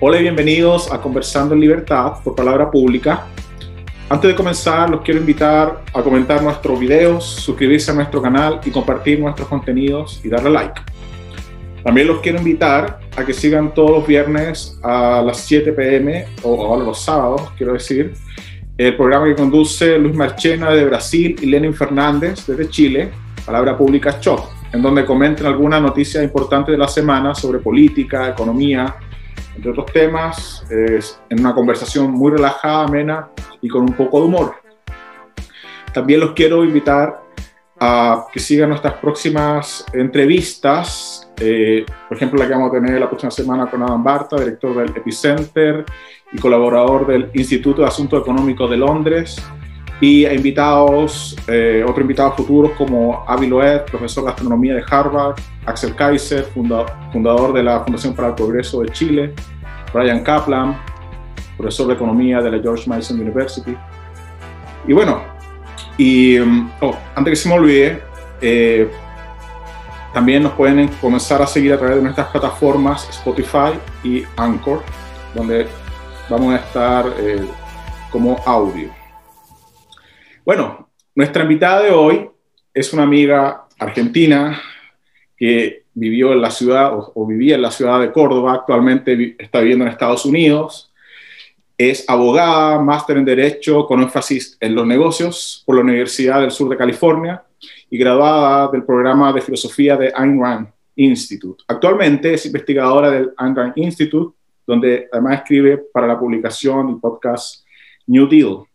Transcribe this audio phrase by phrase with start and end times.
[0.00, 3.26] Hola y bienvenidos a Conversando en Libertad por Palabra Pública.
[4.08, 8.70] Antes de comenzar, los quiero invitar a comentar nuestros videos, suscribirse a nuestro canal y
[8.70, 10.80] compartir nuestros contenidos y darle like.
[11.82, 16.76] También los quiero invitar a que sigan todos los viernes a las 7 pm o,
[16.76, 18.14] a los sábados, quiero decir,
[18.76, 23.10] el programa que conduce Luis Marchena de Brasil y Lenin Fernández desde Chile,
[23.44, 28.94] Palabra Pública Shock, en donde comentan algunas noticias importantes de la semana sobre política, economía,
[29.58, 33.28] entre otros temas, en una conversación muy relajada, amena
[33.60, 34.54] y con un poco de humor.
[35.92, 37.20] También los quiero invitar
[37.80, 43.08] a que sigan nuestras próximas entrevistas, eh, por ejemplo la que vamos a tener la
[43.08, 45.84] próxima semana con Adam Barta, director del Epicenter
[46.32, 49.42] y colaborador del Instituto de Asuntos Económicos de Londres,
[50.00, 55.36] y a invitados, eh, otros invitados futuros como Avi Loeb, profesor de astronomía de Harvard,
[55.66, 59.34] Axel Kaiser, fundador de la Fundación para el Progreso de Chile,
[59.92, 60.78] Brian Kaplan,
[61.56, 63.76] profesor de economía de la George Mason University.
[64.86, 65.20] Y bueno,
[65.96, 68.02] y mm, oh, antes que se me olvide,
[68.40, 68.88] eh,
[70.14, 74.82] también nos pueden comenzar a seguir a través de nuestras plataformas Spotify y Anchor,
[75.34, 75.66] donde
[76.30, 77.44] vamos a estar eh,
[78.10, 78.97] como audio.
[80.48, 82.26] Bueno, nuestra invitada de hoy
[82.72, 84.58] es una amiga argentina
[85.36, 89.84] que vivió en la ciudad o, vivía en la ciudad de Córdoba, actualmente está viviendo
[89.84, 90.90] en Estados Unidos.
[91.76, 96.70] Es abogada, máster en Derecho con énfasis en los negocios por la Universidad del Sur
[96.70, 97.42] de California
[97.90, 101.62] y graduada del programa de filosofía de Ayn Rand Institute.
[101.68, 104.34] Actualmente es investigadora del Ayn Rand Institute,
[104.66, 107.66] donde además escribe para la publicación y podcast
[108.06, 108.67] New Deal.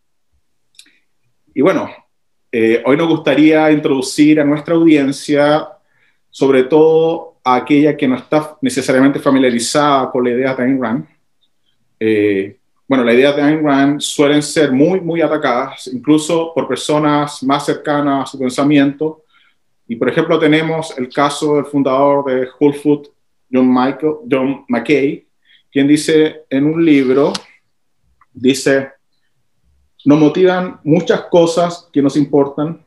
[1.54, 1.88] Y bueno,
[2.50, 5.68] eh, hoy nos gustaría introducir a nuestra audiencia,
[6.28, 11.06] sobre todo a aquella que no está necesariamente familiarizada con la idea de Ayn Rand.
[12.00, 17.40] Eh, bueno, las ideas de Ayn Rand suelen ser muy, muy atacadas, incluso por personas
[17.44, 19.22] más cercanas a su pensamiento.
[19.86, 23.10] Y por ejemplo, tenemos el caso del fundador de Whole Foods,
[23.52, 25.24] John, Michael, John McKay,
[25.70, 27.32] quien dice en un libro,
[28.32, 28.90] dice,
[30.04, 32.84] nos motivan muchas cosas que nos importan,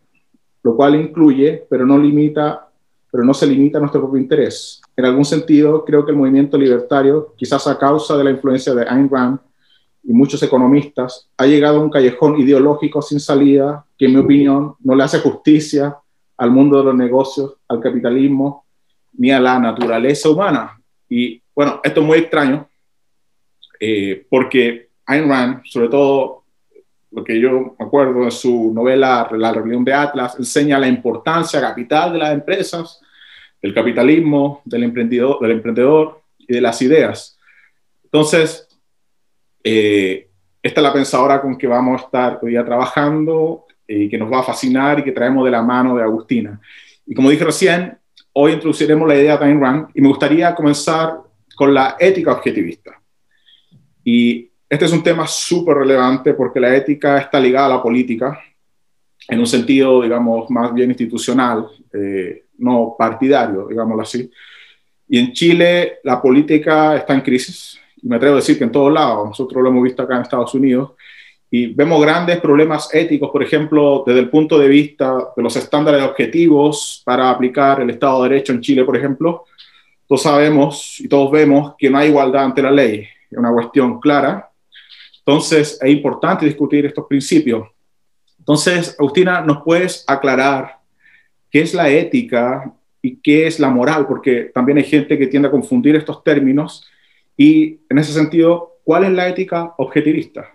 [0.63, 2.69] lo cual incluye, pero no limita,
[3.11, 4.81] pero no se limita a nuestro propio interés.
[4.95, 8.87] En algún sentido, creo que el movimiento libertario, quizás a causa de la influencia de
[8.87, 9.39] Ayn Rand
[10.03, 14.75] y muchos economistas, ha llegado a un callejón ideológico sin salida que, en mi opinión,
[14.79, 15.97] no le hace justicia
[16.37, 18.65] al mundo de los negocios, al capitalismo,
[19.13, 20.79] ni a la naturaleza humana.
[21.09, 22.69] Y bueno, esto es muy extraño,
[23.79, 26.43] eh, porque Ayn Rand, sobre todo
[27.11, 31.61] lo que yo me acuerdo de su novela La rebelión de Atlas, enseña la importancia
[31.61, 33.01] capital de las empresas,
[33.61, 37.39] del capitalismo, del emprendedor, del emprendedor y de las ideas.
[38.03, 38.67] Entonces,
[39.63, 40.29] eh,
[40.61, 44.31] esta es la pensadora con que vamos a estar hoy día trabajando y que nos
[44.31, 46.59] va a fascinar y que traemos de la mano de Agustina.
[47.05, 47.97] Y como dije recién,
[48.33, 51.19] hoy introduciremos la idea de Ayn Rand y me gustaría comenzar
[51.55, 53.01] con la ética objetivista.
[54.03, 58.39] Y este es un tema súper relevante porque la ética está ligada a la política
[59.27, 64.29] en un sentido, digamos, más bien institucional, eh, no partidario, digámoslo así.
[65.09, 68.71] Y en Chile la política está en crisis, y me atrevo a decir que en
[68.71, 70.91] todos lados, nosotros lo hemos visto acá en Estados Unidos,
[71.49, 76.03] y vemos grandes problemas éticos, por ejemplo, desde el punto de vista de los estándares
[76.03, 79.45] objetivos para aplicar el Estado de Derecho en Chile, por ejemplo.
[80.05, 83.99] Todos sabemos y todos vemos que no hay igualdad ante la ley, es una cuestión
[83.99, 84.46] clara,
[85.27, 87.67] entonces, es importante discutir estos principios.
[88.39, 90.77] Entonces, Agustina, ¿nos puedes aclarar
[91.51, 94.07] qué es la ética y qué es la moral?
[94.07, 96.89] Porque también hay gente que tiende a confundir estos términos.
[97.35, 100.47] Y en ese sentido, ¿cuál es la ética objetivista?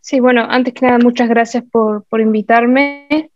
[0.00, 3.30] Sí, bueno, antes que nada, muchas gracias por, por invitarme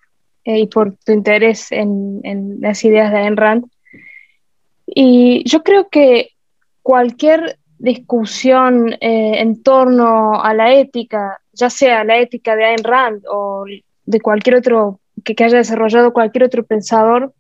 [0.45, 3.67] eh, y por tu interés en, en las ideas de Ayn Rand.
[4.87, 6.31] Y yo creo que
[6.83, 13.23] cualquier discusión eh, en torno a la ética, ya sea la ética de Ayn Rand
[13.31, 13.65] o
[14.07, 17.33] de cualquier otro que, haya desarrollado cualquier otro pensador,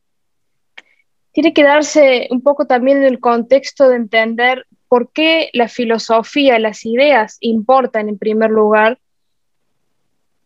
[1.32, 6.58] tiene que darse un poco también en el contexto de entender por qué la filosofía,
[6.58, 8.98] las ideas importan en primer lugar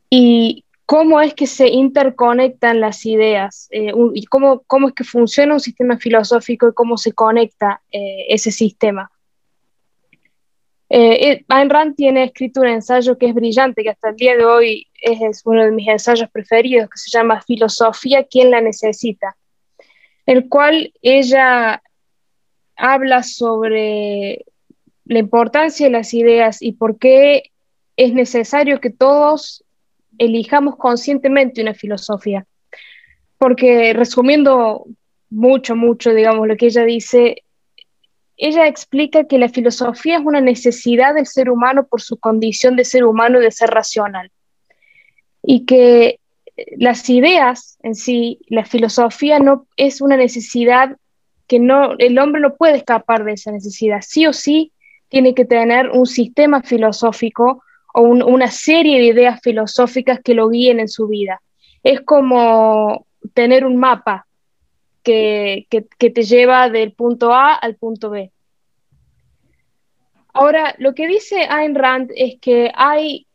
[0.08, 5.52] y cómo es que se interconectan las ideas eh, y cómo, cómo, es que funciona
[5.52, 9.10] un sistema filosófico y cómo se conecta eh, ese sistema.
[10.90, 14.36] Eh, eh, Ayn Rand tiene escrito un ensayo que es brillante, que hasta el día
[14.36, 19.36] de hoy es, uno de mis ensayos preferidos, que se llama Filosofía, ¿quién la necesita?
[20.24, 21.82] El cual ella
[22.76, 24.44] habla sobre
[25.04, 27.50] la importancia de las ideas y por qué
[27.96, 29.64] es necesario que todos
[30.18, 32.46] elijamos conscientemente una filosofía.
[33.36, 34.84] Porque resumiendo
[35.30, 37.42] mucho, mucho, digamos, lo que ella dice,
[38.38, 42.84] ella explica que la filosofía es una necesidad del ser humano por su condición de
[42.84, 44.30] ser humano y de ser racional.
[45.42, 46.20] Y que
[46.76, 50.96] las ideas en sí, la filosofía no es una necesidad
[51.48, 54.02] que no, el hombre no puede escapar de esa necesidad.
[54.02, 54.72] Sí o sí
[55.08, 60.78] tiene que tener un sistema filosófico o una serie de ideas filosóficas que lo guíen
[60.78, 61.42] en su vida.
[61.82, 64.27] Es como tener un mapa
[65.08, 68.30] que, te lleva del punto A al punto B.
[70.34, 73.26] Ahora, lo que dice Ayn Rand es que hay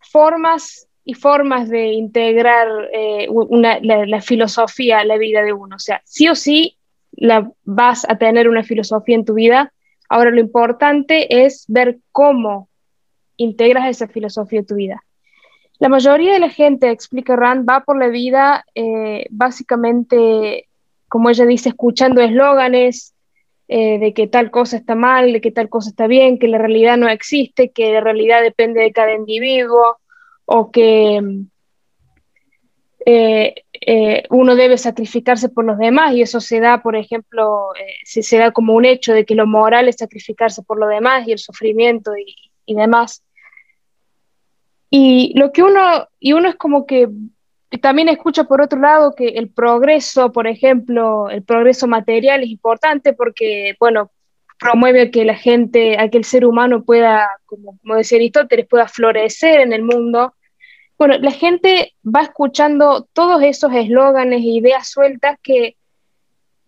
[0.00, 5.76] formas y formas de integrar eh, la, filosofía a la vida de uno.
[5.76, 6.78] O sea, sí o sí
[7.64, 9.72] vas a tener una filosofía en tu vida.
[10.08, 12.68] Ahora lo importante es ver cómo
[13.36, 15.04] integras esa filosofía en tu vida.
[15.78, 20.68] La mayoría de la gente, explica Rand, va por la vida eh, básicamente,
[21.14, 23.14] como ella dice, escuchando eslóganes
[23.68, 26.58] eh, de que tal cosa está mal, de que tal cosa está bien, que la
[26.58, 29.98] realidad no existe, que la realidad depende de cada individuo
[30.44, 31.22] o que
[33.06, 37.68] eh, eh, uno debe sacrificarse por los demás y eso se da, por ejemplo,
[38.02, 41.28] se, se, da como un hecho de que lo moral es sacrificarse por los demás
[41.28, 42.34] y el sufrimiento y,
[42.66, 43.22] y demás.
[44.90, 47.08] Y lo que uno, y uno es como que
[47.78, 53.12] también escucha por otro lado que el progreso, por ejemplo, el progreso material es importante
[53.12, 54.10] porque, bueno,
[54.58, 59.60] promueve que la gente, que el ser humano pueda, como, como decía Aristóteles, pueda florecer
[59.60, 60.34] en el mundo.
[60.96, 65.76] Bueno, la gente va escuchando todos esos eslóganes e ideas sueltas que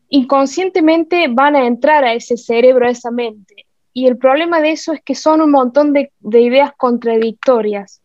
[0.08, 3.66] inconscientemente van a entrar a ese cerebro, a esa mente.
[3.92, 8.02] Y el problema de eso es que son un montón de, ideas contradictorias.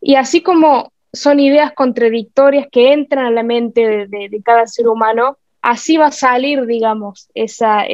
[0.00, 5.38] Y así como son ideas contradictorias que entran a la mente de, cada ser humano,
[5.62, 7.84] así va a salir, digamos, esa,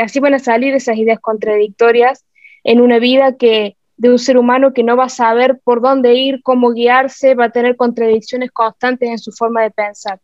[0.00, 2.24] así van a salir esas ideas contradictorias
[2.64, 6.14] en una vida que de un ser humano que no va a saber por dónde
[6.14, 10.20] ir, cómo guiarse, va a tener contradicciones constantes en su forma de pensar.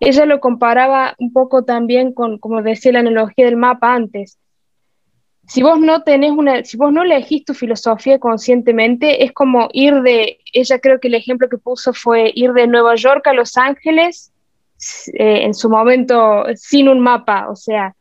[0.00, 4.38] Ella lo comparaba un poco también con, como decía la analogía del mapa antes,
[5.48, 10.02] si vos no tenés una, si vos no elegís tu filosofía conscientemente, es como ir
[10.02, 13.56] de, ella creo que el ejemplo que puso fue ir de Nueva York a Los
[13.56, 14.30] Ángeles
[15.14, 17.96] eh, en su momento sin un mapa, o sea,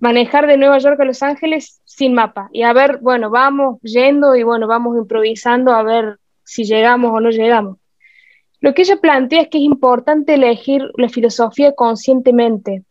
[0.00, 4.34] manejar de Nueva York a Los Ángeles sin mapa y a ver, bueno, vamos yendo
[4.34, 7.76] y bueno, vamos improvisando a ver si llegamos o no llegamos.
[8.60, 12.84] Lo que ella plantea es que es importante elegir la filosofía conscientemente,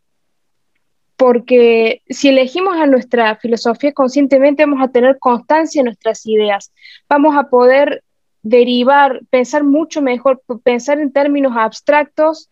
[1.16, 6.72] porque si elegimos a nuestra filosofía conscientemente vamos a tener constancia en nuestras ideas,
[7.08, 8.02] vamos a poder
[8.42, 12.50] derivar, pensar mucho mejor, pensar en términos abstractos,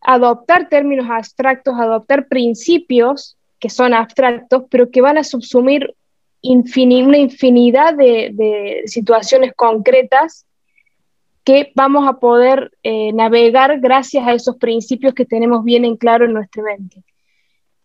[0.00, 5.94] adoptar términos abstractos, adoptar principios que son abstractos, pero que van a subsumir
[6.42, 10.44] una infinidad de, situaciones concretas
[11.44, 16.24] que vamos a poder eh, navegar gracias a esos principios que tenemos bien en claro
[16.24, 17.04] en nuestra mente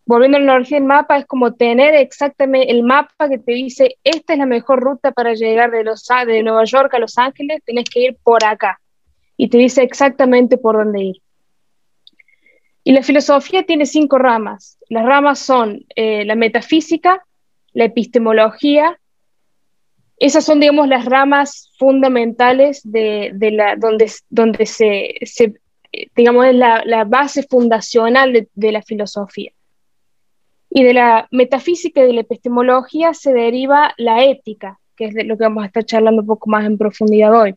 [0.08, 3.98] volviendo a la analogía del mapa, es como tener exactamente el mapa que te dice,
[4.02, 8.00] esta es la mejor ruta para llegar de, Nueva York a Los Ángeles, tienes que
[8.00, 8.80] ir por acá.
[9.36, 11.16] Y te dice exactamente por dónde ir.
[12.84, 14.78] Y la filosofía tiene cinco ramas.
[14.88, 17.22] Las ramas son eh, la metafísica,
[17.74, 18.98] la epistemología.
[20.16, 23.30] Esas son, digamos, las ramas fundamentales de,
[23.76, 25.54] donde, se, se
[26.16, 29.52] digamos, es la, base fundacional de la filosofía.
[30.70, 35.24] Y de la metafísica y de la epistemología se deriva la ética, que es de
[35.24, 37.54] lo que vamos a estar charlando un poco más en profundidad hoy.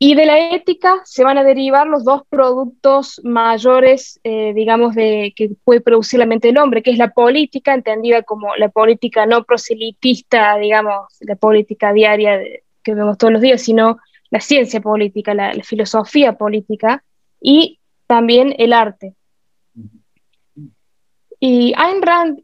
[0.00, 5.32] Y de la ética se van a derivar los dos productos mayores, eh, digamos, de,
[5.34, 9.26] que puede producir la mente del hombre, que es la política, entendida como la política
[9.26, 12.40] no proselitista, digamos, la política diaria
[12.84, 13.98] que vemos todos los días, sino
[14.30, 17.02] la ciencia política, la filosofía política,
[17.40, 19.14] y también el arte.
[21.40, 22.42] Y Ayn Rand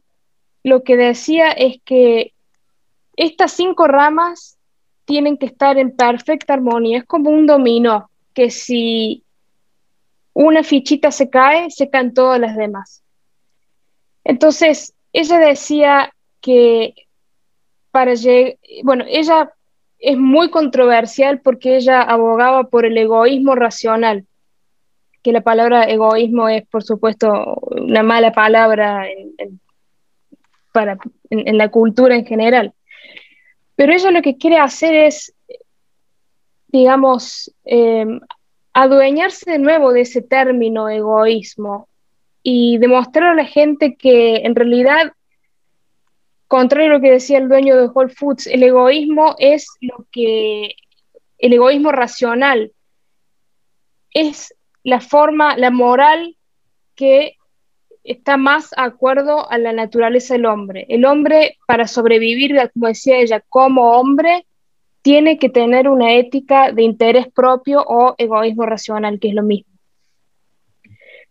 [0.63, 2.33] lo que decía es que
[3.17, 4.59] estas cinco ramas
[5.05, 6.99] tienen que estar en perfecta armonía.
[6.99, 9.25] Es como un dominó, que si
[10.33, 13.03] una fichita se cae, se caen todas las demás.
[14.25, 16.95] Entonces, ella decía que
[17.91, 19.53] para llegar, bueno, ella
[19.99, 24.27] es muy controversial porque ella abogaba por el egoísmo racional
[25.25, 29.07] que la palabra egoísmo es, por supuesto, una mala palabra
[30.71, 30.99] para,
[31.31, 32.75] en, la cultura en general.
[33.75, 35.35] Pero ella lo que quiere hacer es,
[36.69, 38.21] digamos, em,
[38.75, 41.89] adueñarse de nuevo de ese término egoísmo
[42.43, 45.13] y demostrar a la gente que en realidad,
[46.49, 50.75] contrario a lo que decía el dueño de Whole Foods, el egoísmo es lo que,
[51.39, 52.73] el egoísmo racional
[54.13, 54.55] es
[54.85, 56.37] la forma, la moral
[56.95, 57.37] que
[58.05, 60.87] está más acuerdo a la naturaleza del hombre.
[60.89, 64.47] El hombre, para sobrevivir, como decía ella, como hombre,
[65.03, 69.73] tiene que tener una ética de interés propio o egoísmo racional, que es lo mismo.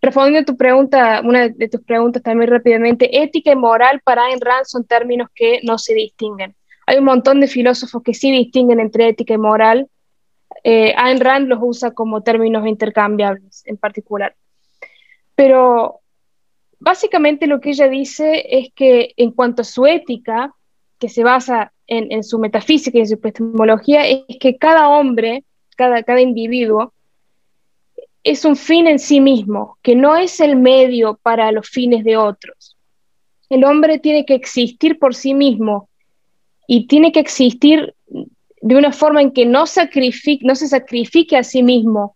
[0.01, 4.41] Respondiendo a tu pregunta, una de tus preguntas también rápidamente, ética y moral para Ayn
[4.41, 6.55] Rand son términos que no se distinguen.
[6.85, 9.87] Hay un montón de filósofos que sí distinguen entre ética y moral.
[10.63, 14.35] Eh, Ayn Rand los usa como términos intercambiables en particular.
[15.35, 16.01] Pero
[16.79, 20.53] básicamente lo que ella dice es que en cuanto a su ética,
[20.99, 25.43] que se basa en, su metafísica y en su epistemología, es que cada hombre,
[25.75, 26.93] cada, cada individuo,
[28.23, 32.15] es un fin en sí mismo, que no es el medio para los fines de
[32.15, 32.77] otros.
[33.49, 35.89] El hombre tiene que existir por sí mismo
[36.67, 37.93] y tiene que existir
[38.63, 42.15] de una forma en que no, no se sacrifique a sí mismo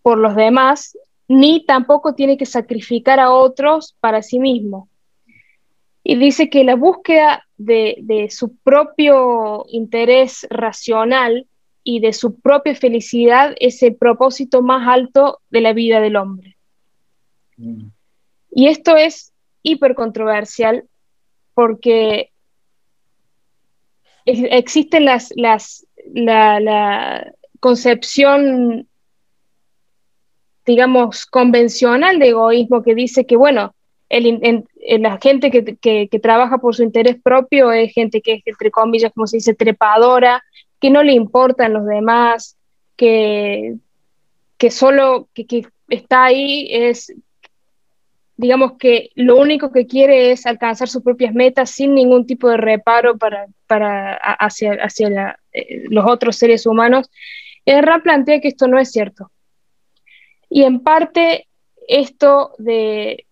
[0.00, 0.96] por los demás,
[1.28, 4.88] ni tampoco tiene que sacrificar a otros para sí mismo.
[6.02, 11.46] Y dice que la búsqueda de, su propio interés racional
[11.84, 16.56] y de su propia felicidad es el propósito más alto de la vida del hombre.
[17.58, 17.88] Mm.
[18.50, 20.84] Y esto es hiper controversial
[21.52, 22.30] porque
[24.26, 28.86] existe las, la, la concepción
[30.66, 33.74] digamos, convencional de egoísmo que dice que, bueno,
[34.08, 34.64] el,
[35.00, 39.26] la gente que, trabaja por su interés propio es gente que es, entre comillas, como
[39.26, 40.42] se dice, trepadora,
[40.80, 42.56] que no le importan los demás,
[42.96, 43.76] que,
[44.58, 47.12] que solo que, está ahí es,
[48.36, 52.58] digamos que lo único que quiere es alcanzar sus propias metas sin ningún tipo de
[52.58, 57.10] reparo para, para hacia, hacia eh, los otros seres humanos.
[57.64, 59.30] El RAN plantea que esto no es cierto
[60.48, 61.48] y en parte
[61.88, 63.26] esto de,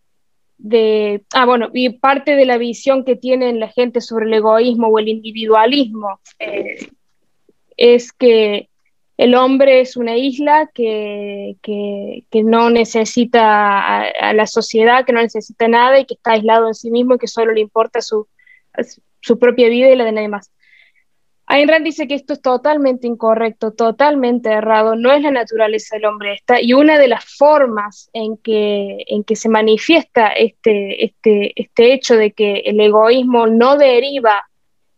[1.33, 4.99] ah, bueno, y parte de la visión que tienen la gente sobre el egoísmo o
[4.99, 6.89] el individualismo eh,
[7.77, 8.69] es que
[9.17, 11.57] el hombre es una isla que,
[12.33, 16.91] no necesita a, la sociedad, que no necesita nada y que está aislado en sí
[16.91, 18.27] mismo y que solo le importa su,
[19.21, 20.51] su propia vida y la de nadie más.
[21.47, 26.07] Ayn Rand dice que esto es totalmente incorrecto, totalmente errado, no es la naturaleza del
[26.07, 31.53] hombre esta, y una de las formas en que, en que se manifiesta este, este,
[31.55, 34.43] este hecho de que el egoísmo no deriva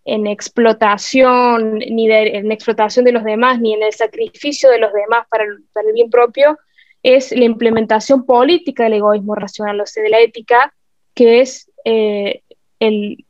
[0.07, 5.27] en explotación, ni en explotación de los demás, ni en el sacrificio de los demás
[5.29, 6.59] para el, bien propio,
[7.03, 10.73] es la implementación política del egoísmo racional, o sea, de la ética,
[11.13, 12.43] que es eh,
[12.79, 13.25] el,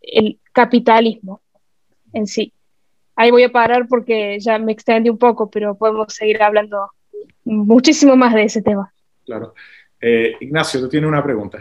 [0.00, 1.42] el capitalismo
[2.14, 2.54] en sí.
[3.14, 6.90] Ahí voy a parar porque ya me extendí un poco, pero podemos seguir hablando
[7.44, 8.94] muchísimo más de ese tema.
[9.26, 9.52] Claro.
[10.00, 11.58] Eh, Ignacio, tú tienes una pregunta.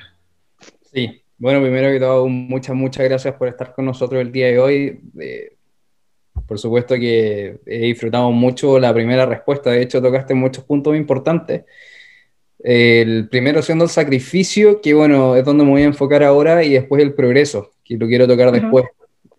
[0.81, 4.59] Sí, bueno, primero que todo, muchas, muchas gracias por estar con nosotros el día de
[4.59, 5.01] hoy.
[5.19, 5.55] Eh,
[6.45, 11.63] por supuesto que he disfrutado mucho la primera respuesta, de hecho tocaste muchos puntos importantes.
[12.59, 16.73] El primero siendo el sacrificio, que bueno, es donde me voy a enfocar ahora, y
[16.73, 18.85] después el progreso, que lo quiero tocar después.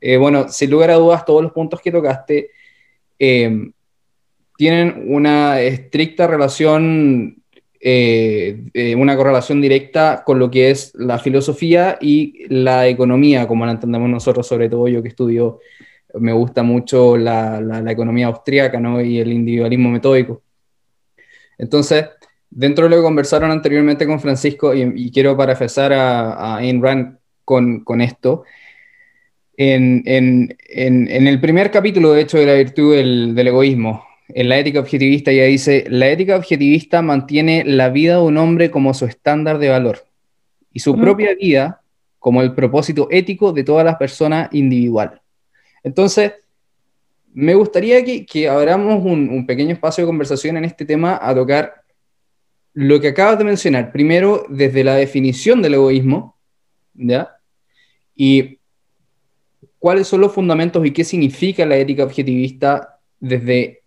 [0.00, 2.50] Eh, bueno, sin lugar a dudas, todos los puntos que tocaste
[3.16, 3.70] eh,
[4.56, 7.41] tienen una estricta relación,
[7.84, 13.72] eh, una correlación directa con lo que es la filosofía y la economía, como la
[13.72, 15.60] entendemos nosotros, sobre todo yo que estudio,
[16.14, 19.00] me gusta mucho la, economía austríaca ¿no?
[19.00, 20.42] y el individualismo metódico.
[21.58, 22.06] Entonces,
[22.50, 27.18] dentro de lo que conversaron anteriormente con Francisco, y, quiero parafesar a, a Ayn Rand
[27.44, 28.44] con, con esto,
[29.56, 35.32] en, el primer capítulo, de hecho, de la virtud del, egoísmo, en la ética objetivista,
[35.32, 39.68] ya dice, la ética objetivista mantiene la vida de un hombre como su estándar de
[39.68, 40.04] valor
[40.72, 41.82] y su propia vida
[42.18, 45.20] como el propósito ético de todas las personas individual.
[45.82, 46.32] Entonces,
[47.34, 51.82] me gustaría que, abramos un, un, pequeño espacio de conversación en este tema a tocar
[52.74, 53.90] lo que acabas de mencionar.
[53.92, 56.38] Primero, desde la definición del egoísmo,
[56.94, 57.36] ¿ya?
[58.14, 58.60] Y
[59.78, 63.81] cuáles son los fundamentos y qué significa la ética objetivista desde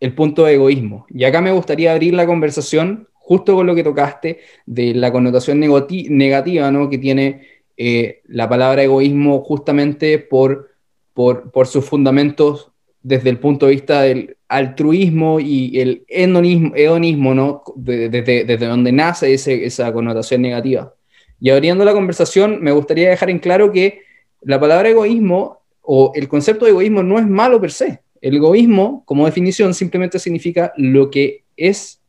[0.00, 1.06] el punto de egoísmo.
[1.08, 5.58] Y acá me gustaría abrir la conversación justo con lo que tocaste de la connotación
[5.58, 6.88] negativa ¿no?
[6.88, 7.42] que tiene
[7.76, 10.70] eh, la palabra egoísmo justamente por,
[11.12, 12.70] por, sus fundamentos
[13.02, 17.62] desde el punto de vista del altruismo y el hedonismo, ¿no?
[17.74, 20.94] desde, desde donde nace esa connotación negativa.
[21.40, 24.02] Y abriendo la conversación, me gustaría dejar en claro que
[24.42, 28.05] la palabra egoísmo o el concepto de egoísmo no es malo per se.
[28.20, 32.00] El egoísmo, como definición, simplemente significa lo que es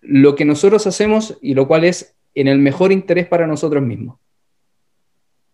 [0.00, 4.18] lo que nosotros hacemos y lo cual es en el mejor interés para nosotros mismos.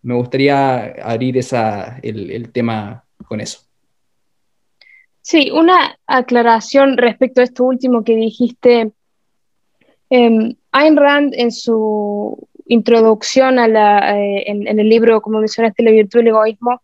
[0.03, 1.37] Me gustaría abrir
[2.03, 3.61] el, tema con eso.
[5.21, 8.91] Sí, una aclaración respecto a esto último que dijiste.
[10.09, 16.27] Eh, Ayn Rand en su introducción eh, en, el libro, como mencionaste, La virtud del
[16.27, 16.81] egoísmo,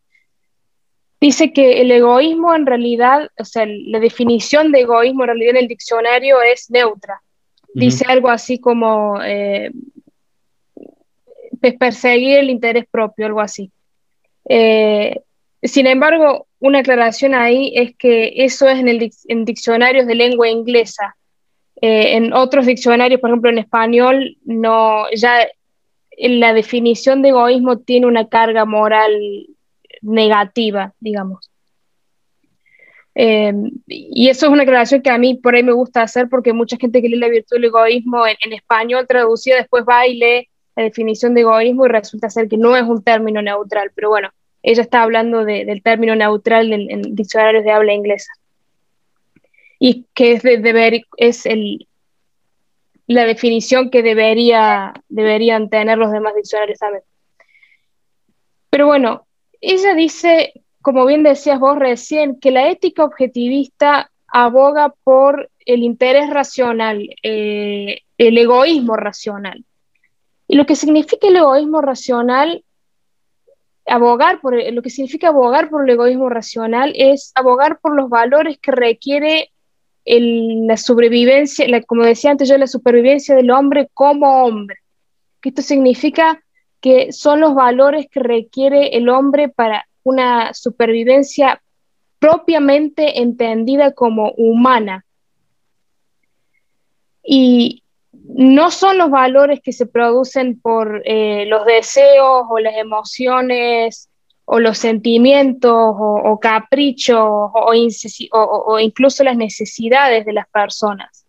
[1.22, 5.58] dice que el egoísmo en realidad, o sea, la definición de egoísmo en realidad en
[5.58, 7.22] el diccionario es neutra.
[7.74, 9.72] Dice algo así como eh,
[11.80, 13.72] perseguir el interés propio, algo así.
[14.48, 15.22] Eh,
[15.62, 20.50] sin embargo, una aclaración ahí es que eso es en, el, en diccionarios de lengua
[20.50, 21.16] inglesa.
[21.82, 25.48] Eh, en otros diccionarios, por ejemplo en español, no, ya
[26.18, 29.14] la definición de egoísmo tiene una carga moral
[30.02, 31.50] negativa, digamos.
[33.16, 33.52] Eh,
[33.88, 36.78] y eso es una aclaración que a mí por ahí me gusta hacer porque mucha
[36.78, 40.84] gente que lee la virtud del egoísmo en, español traducida después va y lee la
[40.84, 44.30] definición de egoísmo y resulta ser que no es un término neutral, pero bueno,
[44.64, 48.32] ella está hablando del término neutral en, diccionarios de habla inglesa.
[49.80, 51.88] Y que es, de, deber, es el,
[53.08, 57.04] la definición que debería, deberían tener los demás diccionarios también.
[58.70, 59.26] Pero bueno,
[59.62, 66.30] ella dice como bien decías vos recién, que la ética objetivista aboga por el interés
[66.30, 69.66] racional, eh, el egoísmo racional.
[70.48, 72.64] Y lo que significa el egoísmo racional,
[73.86, 78.58] abogar por lo que significa abogar por el egoísmo racional es abogar por los valores
[78.60, 79.52] que requiere
[80.06, 84.78] la sobrevivencia, como decía antes yo, la supervivencia del hombre como hombre.
[85.42, 86.44] Que esto significa
[86.82, 91.62] que son los valores que requiere el hombre para una supervivencia
[92.20, 95.06] propiamente entendida como humana.
[97.24, 104.10] Y no son los valores que se producen por eh, los deseos o las emociones
[104.52, 111.28] o los sentimientos o, caprichos o, incluso las necesidades de las personas,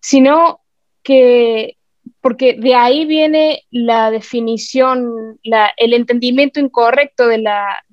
[0.00, 0.60] sino
[1.02, 1.76] que
[2.24, 7.84] porque de ahí viene la definición, el entendimiento incorrecto de la,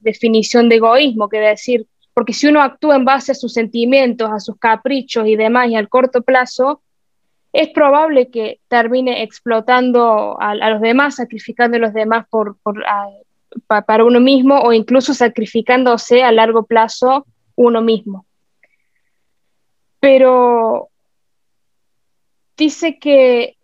[0.00, 4.40] definición de egoísmo, que decir, porque si uno actúa en base a sus sentimientos, a
[4.40, 6.82] sus caprichos y demás, y al corto plazo,
[7.52, 12.56] es probable que termine explotando a, los demás, sacrificando a los demás por,
[13.68, 18.26] para uno mismo o incluso sacrificándose a largo plazo uno mismo.
[20.00, 20.90] Pero
[22.56, 23.56] dice que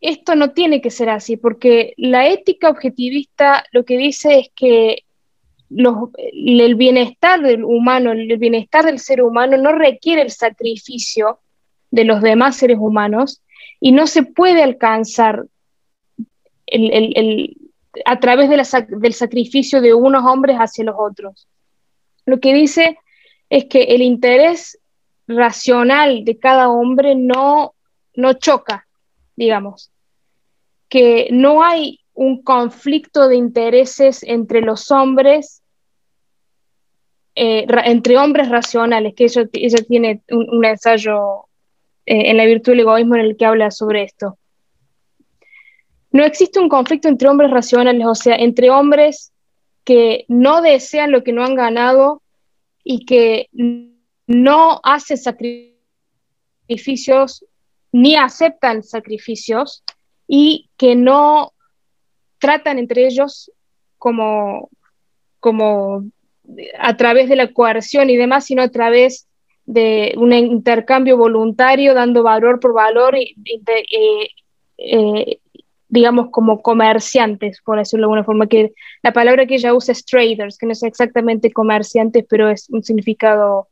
[0.00, 5.04] esto no tiene que ser así, porque la ética objetivista lo que dice es que
[5.70, 11.40] el bienestar del humano, el bienestar del ser humano no requiere el sacrificio
[11.90, 13.42] de los demás seres humanos
[13.80, 15.46] y no se puede alcanzar
[18.04, 21.48] a través del sacrificio de unos hombres hacia los otros.
[22.26, 22.98] Lo que dice
[23.48, 24.78] es que el interés
[25.26, 27.74] racional de cada hombre no,
[28.14, 28.86] no choca,
[29.36, 29.90] digamos,
[30.88, 35.62] que no hay un conflicto de intereses entre los hombres,
[37.34, 41.46] eh, entre hombres racionales, que ella, tiene un, ensayo
[42.06, 44.38] eh, en la virtud del egoísmo en el que habla sobre esto.
[46.12, 49.32] No existe un conflicto entre hombres racionales, o sea, entre hombres
[49.82, 52.22] que no desean lo que no han ganado
[52.84, 53.48] y que
[54.26, 55.74] no hacen sacrificios
[57.92, 59.84] ni aceptan sacrificios
[60.26, 61.52] y que no
[62.38, 63.52] tratan entre ellos
[63.98, 64.68] como,
[65.40, 66.04] como
[66.78, 69.28] a través de la coerción y demás, sino a través
[69.66, 73.34] de un intercambio voluntario, dando valor por valor y,
[74.76, 75.38] eh,
[75.88, 80.04] digamos, como comerciantes, por decirlo de alguna forma, que la palabra que ella usa es
[80.04, 83.68] traders, que no es exactamente comerciantes, pero es un significado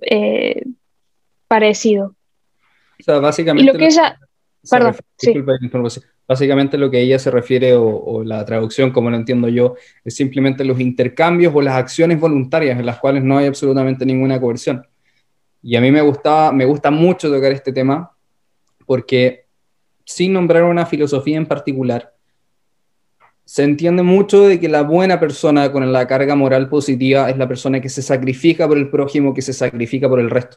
[0.00, 0.64] eh,
[1.48, 2.16] parecido.
[3.00, 3.72] O sea, básicamente...
[3.72, 4.18] lo que ella...
[4.68, 4.94] Perdón,
[6.26, 9.74] Básicamente lo que ella se refiere, o, la traducción como lo entiendo yo,
[10.04, 14.40] es simplemente los intercambios o las acciones voluntarias en las cuales no hay absolutamente ninguna
[14.40, 14.86] coerción.
[15.62, 18.16] Y a mí me, gustaba, me gusta mucho tocar este tema
[18.86, 19.46] porque
[20.04, 22.11] sin nombrar una filosofía en particular,
[23.52, 27.46] se entiende mucho de que la buena persona con la carga moral positiva es la
[27.46, 30.56] persona que se sacrifica por el prójimo, que se sacrifica por el resto.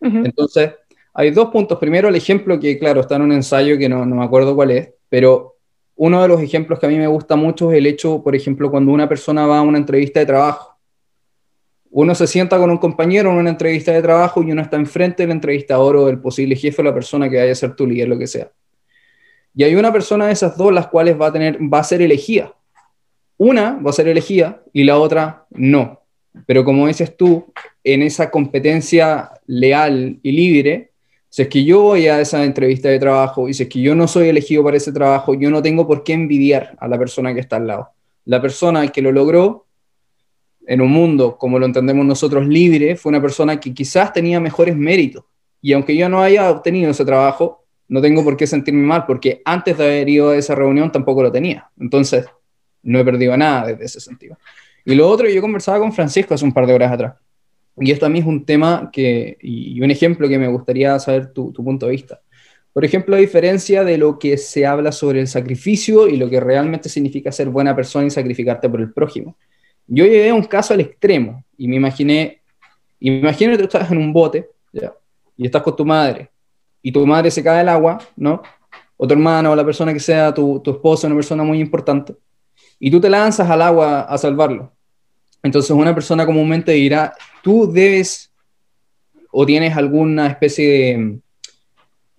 [0.00, 0.72] Entonces,
[1.14, 1.78] hay dos puntos.
[1.78, 4.72] Primero, el ejemplo que, claro, está en un ensayo que no, no me acuerdo cuál
[4.72, 5.58] es, pero
[5.94, 8.72] uno de los ejemplos que a mí me gusta mucho es el hecho, por ejemplo,
[8.72, 10.80] cuando una persona va a una entrevista de trabajo.
[11.90, 15.22] Uno se sienta con un compañero en una entrevista de trabajo y uno está enfrente
[15.22, 18.08] del entrevistador o del posible jefe o la persona que vaya a ser tu líder,
[18.08, 18.50] lo que sea.
[19.54, 22.02] Y hay una persona de esas dos las cuales va a, tener, va a ser
[22.02, 22.54] elegida.
[23.36, 26.00] Una va a ser elegida y la otra no.
[26.46, 30.90] Pero como dices tú, en esa competencia leal y libre,
[31.28, 33.94] si es que yo voy a esa entrevista de trabajo y si es que yo
[33.94, 37.32] no soy elegido para ese trabajo, yo no tengo por qué envidiar a la persona
[37.32, 37.90] que está al lado.
[38.24, 39.66] La persona que lo logró
[40.66, 44.76] en un mundo, como lo entendemos nosotros, libre, fue una persona que quizás tenía mejores
[44.76, 45.24] méritos.
[45.62, 47.59] Y aunque yo no haya obtenido ese trabajo,
[47.90, 51.24] no tengo por qué sentirme mal, porque antes de haber ido a esa reunión tampoco
[51.24, 51.68] lo tenía.
[51.78, 52.24] Entonces,
[52.84, 54.38] no he perdido nada desde ese sentido.
[54.84, 57.14] Y lo otro, yo conversaba con Francisco hace un par de horas atrás.
[57.76, 61.32] Y esto a mí es un tema que, y un ejemplo que me gustaría saber
[61.32, 62.20] tu, punto de vista.
[62.72, 66.38] Por ejemplo, a diferencia de lo que se habla sobre el sacrificio y lo que
[66.38, 69.36] realmente significa ser buena persona y sacrificarte por el prójimo.
[69.88, 72.40] Yo llevé un caso al extremo y me imaginé,
[73.00, 74.48] imagínate que tú estás en un bote
[75.36, 76.29] y estás con tu madre
[76.82, 78.42] y tu madre se cae al agua, ¿no?
[78.96, 82.14] O tu hermano o la persona que sea, tu, tu esposo, una persona muy importante,
[82.78, 84.72] y tú te lanzas al agua a salvarlo.
[85.42, 87.12] Entonces una persona comúnmente dirá,
[87.42, 88.32] tú debes
[89.30, 91.20] o tienes alguna especie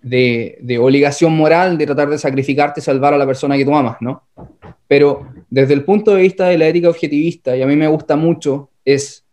[0.02, 3.76] de, de, obligación moral de tratar de sacrificarte y salvar a la persona que tú
[3.76, 4.24] amas, ¿no?
[4.88, 8.16] Pero desde el punto de vista de la ética objetivista, y a mí me gusta
[8.16, 9.26] mucho, es,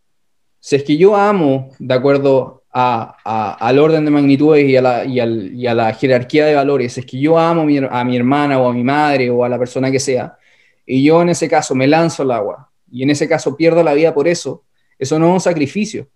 [0.59, 5.19] si es que yo amo, de acuerdo al orden de magnitudes y a, la, y,
[5.61, 8.73] y a, la, jerarquía de valores, es que yo amo a mi, hermana o a
[8.73, 10.37] mi madre o a la persona que sea,
[10.85, 13.93] y yo en ese caso me lanzo al agua, y en ese caso pierdo la
[13.93, 14.65] vida por eso,
[14.97, 16.09] eso no es un sacrificio.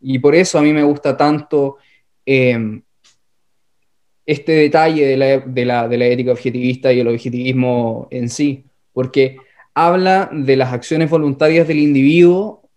[0.00, 1.76] Y por eso a mí me gusta tanto
[2.26, 2.82] em,
[4.26, 9.36] este detalle de la, de la ética objetivista y el objetivismo en sí, porque
[9.74, 12.68] habla de las acciones voluntarias del individuo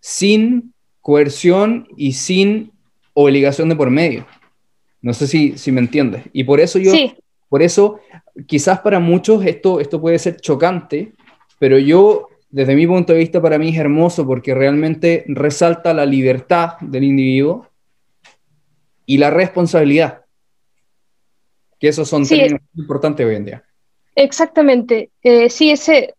[0.00, 0.74] sin
[1.06, 2.72] coerción y sin
[3.14, 4.26] obligación de por medio.
[5.00, 6.24] No sé si, si me entiendes.
[6.32, 6.90] Y por eso yo,
[7.48, 8.00] por eso
[8.48, 11.12] quizás para muchos esto, esto puede ser chocante,
[11.60, 16.04] pero yo desde mi punto de vista, para mí es hermoso porque realmente resalta la
[16.04, 17.68] libertad del individuo
[19.04, 20.24] y la responsabilidad.
[21.78, 23.64] Que esos son términos muy importantes hoy en día.
[24.16, 25.10] Exactamente.
[25.22, 26.16] Eh, sí, ese.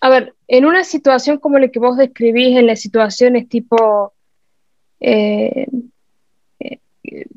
[0.00, 4.12] A ver, en una situación como la que vos describís, en las situaciones tipo.
[5.00, 5.66] Eh,
[6.60, 6.78] eh,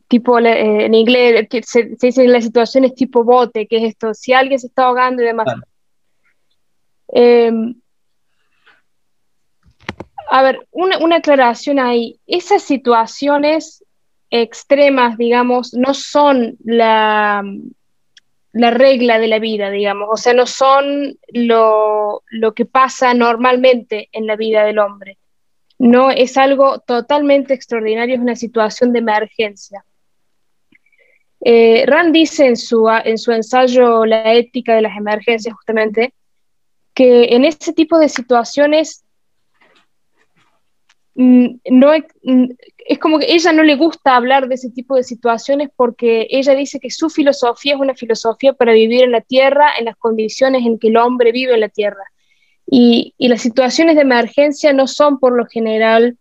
[0.10, 4.34] tipo en inglés se, se, dice en las situaciones tipo bote, que es esto, si
[4.34, 5.48] alguien se está ahogando y demás.
[7.08, 7.76] Em,
[10.30, 12.20] a ver, una, aclaración ahí.
[12.28, 13.82] Esas situaciones
[14.30, 17.44] extremas, digamos, no son la,
[18.56, 22.24] la regla de la vida, digamos, o sea, no son lo,
[22.56, 25.18] que pasa normalmente en la vida del hombre.
[25.78, 29.84] No es algo totalmente extraordinario, es una situación de emergencia.
[31.42, 36.14] Eh, Rand dice en su, en su ensayo La ética de las emergencias, justamente,
[36.94, 39.06] que en ese tipo de situaciones
[41.16, 41.94] Mm, no
[42.88, 46.54] es como que ella no le gusta hablar de ese tipo de situaciones porque ella
[46.54, 50.64] dice que su filosofía es una filosofía para vivir en la tierra, en las condiciones
[50.66, 52.04] en que el hombre vive en la tierra.
[52.68, 56.18] Y, las situaciones de emergencia no son por lo general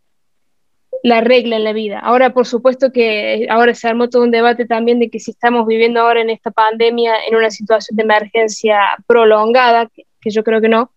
[1.03, 1.99] la regla en la vida.
[1.99, 5.67] Ahora, por supuesto que ahora se armó todo un debate también de que si estamos
[5.67, 10.71] viviendo ahora en esta pandemia en una situación de emergencia prolongada, que yo creo que
[10.71, 10.93] no,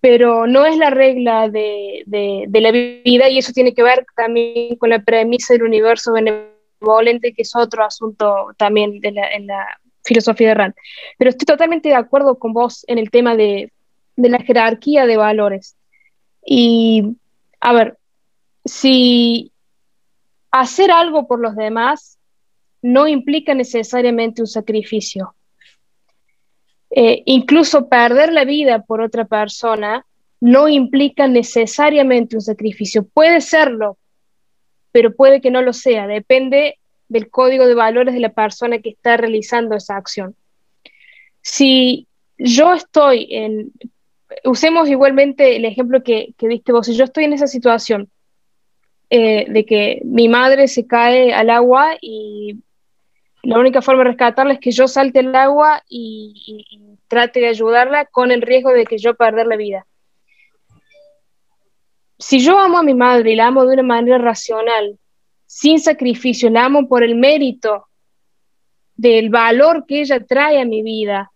[0.00, 4.76] pero no es la regla de, de, la vida y eso tiene que ver también
[4.76, 9.66] con la premisa del universo benevolente, que es otro asunto también de en la
[10.04, 10.74] filosofía de Rand.
[11.18, 13.72] Pero estoy totalmente de acuerdo con vos en el tema de,
[14.16, 15.76] de la jerarquía de valores.
[16.44, 17.16] Y,
[17.60, 17.98] a ver,
[18.64, 19.52] si
[20.50, 22.18] hacer algo por los demás
[22.82, 25.34] no implica necesariamente un sacrificio,
[26.90, 30.04] eh, incluso perder la vida por otra persona
[30.40, 33.04] no implica necesariamente un sacrificio.
[33.04, 33.98] Puede serlo,
[34.92, 36.06] pero puede que no lo sea.
[36.06, 40.36] Depende del código de valores de la persona que está realizando esa acción.
[41.42, 42.06] Si
[42.38, 43.72] yo estoy en,
[44.44, 48.08] usemos igualmente el ejemplo que, que diste vos, si yo estoy en esa situación
[49.10, 52.58] eh, de que mi madre se cae al agua y
[53.42, 58.04] la única forma de rescatarla es que yo salte el agua y, trate de ayudarla
[58.04, 59.86] con el riesgo de que yo perder la vida.
[62.18, 64.98] Si yo amo a mi madre y la amo de una manera racional,
[65.46, 67.86] sin sacrificio, la amo por el mérito
[68.94, 71.32] del valor que ella trae a mi vida,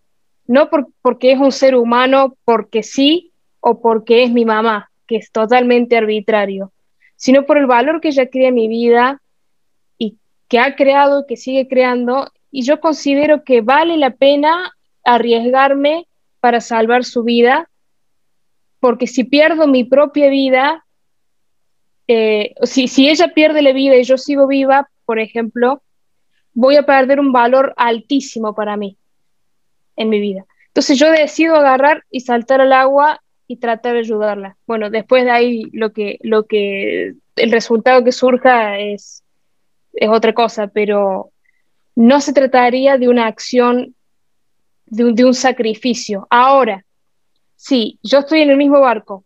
[0.46, 0.68] no
[1.00, 5.96] porque es un ser humano, porque sí o porque es mi mamá, que es totalmente
[5.96, 6.72] arbitrario,
[7.16, 9.21] sino por el valor que ella crea en mi vida
[10.52, 12.30] que ha creado que sigue creando.
[12.50, 16.06] Y yo considero que vale la pena arriesgarme
[16.40, 17.70] para salvar su vida,
[18.78, 20.84] porque si pierdo mi propia vida,
[22.06, 25.82] eh, si, si ella pierde la vida y yo sigo viva, por ejemplo,
[26.52, 28.98] voy a perder un valor altísimo para mí
[29.96, 30.44] en mi vida.
[30.66, 34.58] Entonces yo decido agarrar y saltar al agua y tratar de ayudarla.
[34.66, 39.21] Bueno, después de ahí lo que, lo que, el resultado que surja es,
[39.92, 41.32] es otra cosa, pero
[41.94, 43.94] no se trataría de una acción,
[44.86, 46.26] de un, sacrificio.
[46.30, 46.84] Ahora,
[47.56, 49.24] si yo estoy en el mismo barco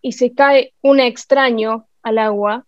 [0.00, 2.66] y se cae un extraño al agua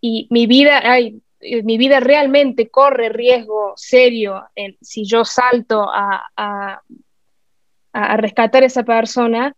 [0.00, 1.22] y mi vida, ay,
[1.62, 4.44] mi vida realmente corre riesgo serio
[4.80, 6.82] si yo salto a, a,
[7.92, 9.54] a, rescatar a esa persona,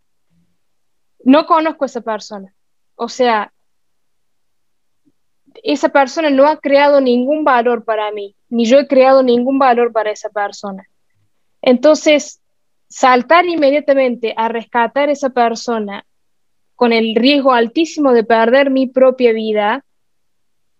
[1.24, 2.54] no conozco a esa persona.
[2.94, 3.52] O sea,
[5.62, 9.92] esa persona no ha creado ningún valor para mí, ni yo he creado ningún valor
[9.92, 10.88] para esa persona.
[11.62, 12.40] Entonces,
[12.88, 16.05] saltar inmediatamente a rescatar a esa persona
[16.75, 19.85] con el riesgo altísimo de perder mi propia vida,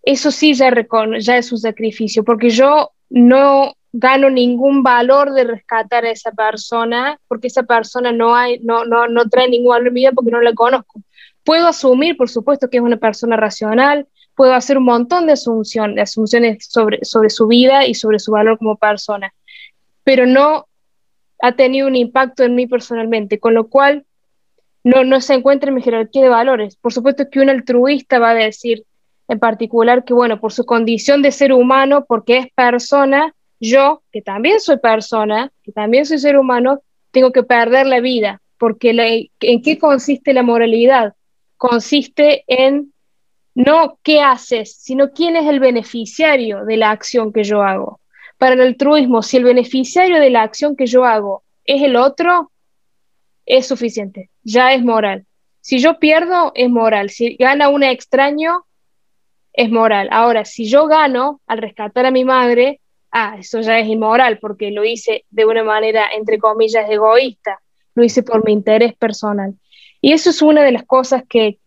[0.03, 0.73] eso sí ya,
[1.21, 7.21] ya es un sacrificio, porque yo no gano ningún valor de rescatar a esa persona,
[7.29, 10.31] porque esa persona no, hay, no, no, no trae ningún valor en mi vida porque
[10.33, 11.01] no la conozco.
[11.45, 15.95] Puedo asumir, por supuesto, que es una persona racional, puedo hacer un montón de, asunción,
[15.95, 19.33] de asunciones sobre, sobre su vida y sobre su valor como persona,
[20.05, 20.66] pero no
[21.40, 24.05] ha tenido un impacto en mí personalmente, con lo cual
[24.85, 26.77] no, no se encuentra en mi jerarquía de valores.
[26.77, 28.85] Por supuesto que un altruista va a decir,
[29.29, 34.23] en particular que, bueno, por su condición de ser humano, porque es persona, yo, que
[34.23, 39.62] también soy persona, que también soy ser humano, tengo que perder la vida, porque ¿en
[39.62, 41.14] qué consiste la moralidad?
[41.57, 42.91] Consiste en
[43.55, 48.01] no qué haces, sino quién es el beneficiario de la acción que yo hago.
[48.38, 52.51] Para el altruismo, si el beneficiario de la acción que yo hago es el otro,
[53.47, 55.27] es suficiente, ya es moral.
[55.61, 57.11] Si yo pierdo, es moral.
[57.11, 58.65] Si gana un extraño,
[59.53, 60.09] es moral.
[60.11, 62.81] Ahora, si yo gano al rescatar a mi madre,
[63.12, 67.61] ah, eso ya es inmoral porque lo hice de una manera, entre comillas, egoísta,
[67.95, 69.55] lo hice por mi interés personal.
[70.01, 71.59] Y eso es una de las cosas que,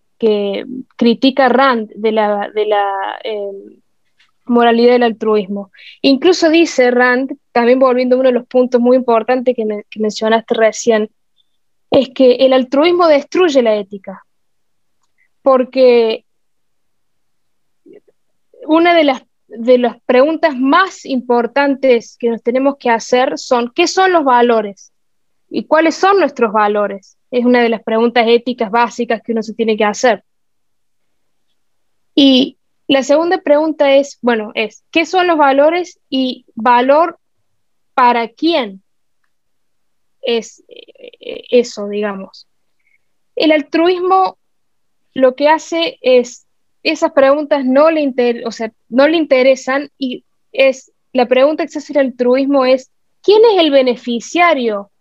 [0.96, 3.82] critica Rand de la, de la em,
[4.46, 5.72] moralidad del altruismo.
[6.02, 10.54] Incluso dice Rand, también volviendo a uno de los puntos muy importantes que, que mencionaste
[10.56, 11.10] recién,
[11.92, 14.26] es que el altruismo destruye la ética,
[15.42, 16.26] porque
[18.68, 23.88] una de las, de las preguntas más importantes que nos tenemos que hacer son, ¿qué
[23.88, 24.92] son los valores?
[25.50, 27.15] ¿Y cuáles son nuestros valores?
[27.32, 30.24] Es una de las preguntas éticas básicas que uno se tiene que hacer.
[32.14, 32.58] Y
[32.88, 37.20] la segunda pregunta es, bueno, es, ¿qué son los valores y valor
[37.94, 38.84] para quién
[40.22, 42.48] es eh, eso, digamos?
[43.36, 44.38] El altruismo
[45.14, 46.46] lo que hace es
[46.84, 48.14] esas preguntas no le,
[48.46, 52.92] o sea, no le interesan y es la pregunta que se hace el altruismo es
[53.24, 54.92] ¿quién es el beneficiario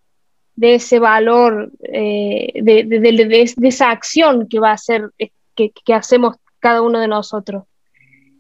[0.56, 6.36] de ese valor, eh, de, esa acción que va a ser, eh, que, que hacemos
[6.60, 7.64] cada uno de nosotros?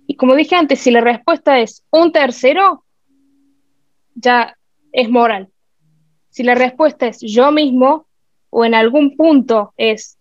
[0.06, 2.84] Y como dije antes, si la respuesta es un tercero,
[4.14, 4.56] ya
[4.92, 5.48] es moral.
[6.30, 8.06] Si la respuesta es yo mismo,
[8.50, 10.18] o en algún punto es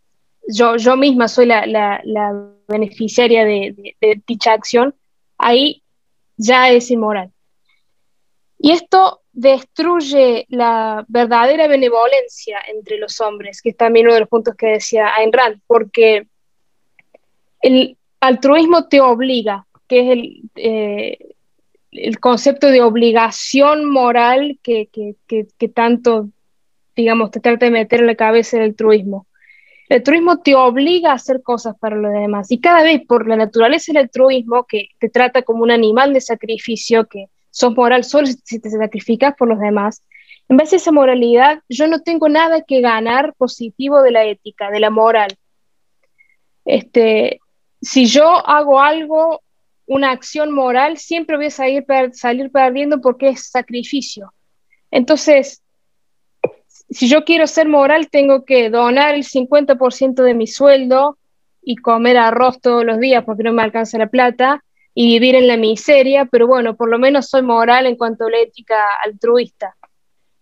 [0.47, 2.01] yo, yo misma soy la,
[2.67, 4.95] beneficiaria de, dicha acción,
[5.37, 5.83] ahí
[6.37, 7.31] ya es inmoral.
[8.57, 14.29] Y esto destruye la verdadera benevolencia entre los hombres, que es también uno de los
[14.29, 16.27] puntos que decía Ayn Rand, porque
[17.61, 21.17] el altruismo te obliga, que es el, eh,
[21.91, 26.29] el concepto de obligación moral que, que, tanto,
[26.95, 29.27] digamos, te trata de meter en la cabeza el altruismo.
[29.89, 33.35] El altruismo te obliga a hacer cosas para los demás y cada vez por la
[33.35, 38.27] naturaleza del altruismo que te trata como un animal de sacrificio, que sos moral solo
[38.43, 40.01] si te sacrificas por los demás,
[40.49, 44.71] en base a esa moralidad yo no tengo nada que ganar positivo de la ética,
[44.71, 45.37] de la moral.
[46.65, 47.39] Este,
[47.79, 49.41] si yo hago algo
[49.85, 54.33] una acción moral, siempre voy a salir, salir perdiendo porque es sacrificio.
[54.89, 55.61] Entonces,
[56.89, 61.19] si yo quiero ser moral, tengo que donar el 50% de mi sueldo
[61.61, 64.63] y comer arroz todos los días porque no me alcanza la plata
[64.95, 68.31] y vivir en la miseria, pero bueno, por lo menos soy moral en cuanto a
[68.31, 69.75] la ética altruista.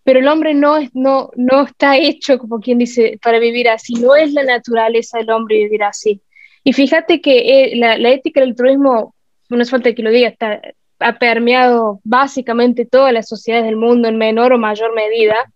[0.04, 3.94] Pero el hombre no, es, no, no está hecho, como quien dice, para vivir así,
[3.94, 6.20] no es la naturaleza del hombre vivir así.
[6.64, 9.14] Y fíjate que eh, la, ética del altruismo,
[9.48, 10.60] no es falta que lo diga, está,
[10.98, 15.52] ha permeado básicamente todas las sociedades del mundo en menor o mayor medida.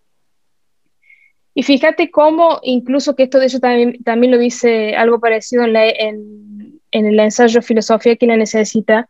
[1.55, 5.77] Y fíjate cómo, incluso que esto de eso también, también lo dice algo parecido en,
[5.77, 9.09] en, en el ensayo Filosofía que la necesita,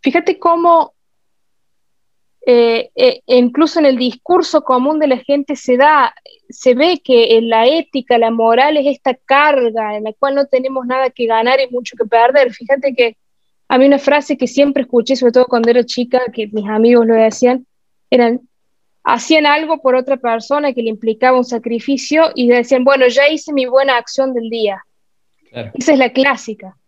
[0.00, 0.94] fíjate cómo
[2.50, 6.14] eh, eh, incluso en el discurso común de la gente se da,
[6.48, 10.86] se ve que la ética, la moral es esta carga en la cual no tenemos
[10.86, 12.52] nada que ganar y mucho que perder.
[12.54, 13.18] Fíjate que
[13.68, 17.06] a mí una frase que siempre escuché, sobre todo cuando era chica, que mis amigos
[17.06, 17.66] lo decían,
[18.08, 18.40] eran,
[19.04, 23.52] hacían algo por otra persona que le implicaba un sacrificio y decían, bueno, ya hice
[23.52, 24.82] mi buena acción del día.
[25.74, 26.78] Esa es la clásica.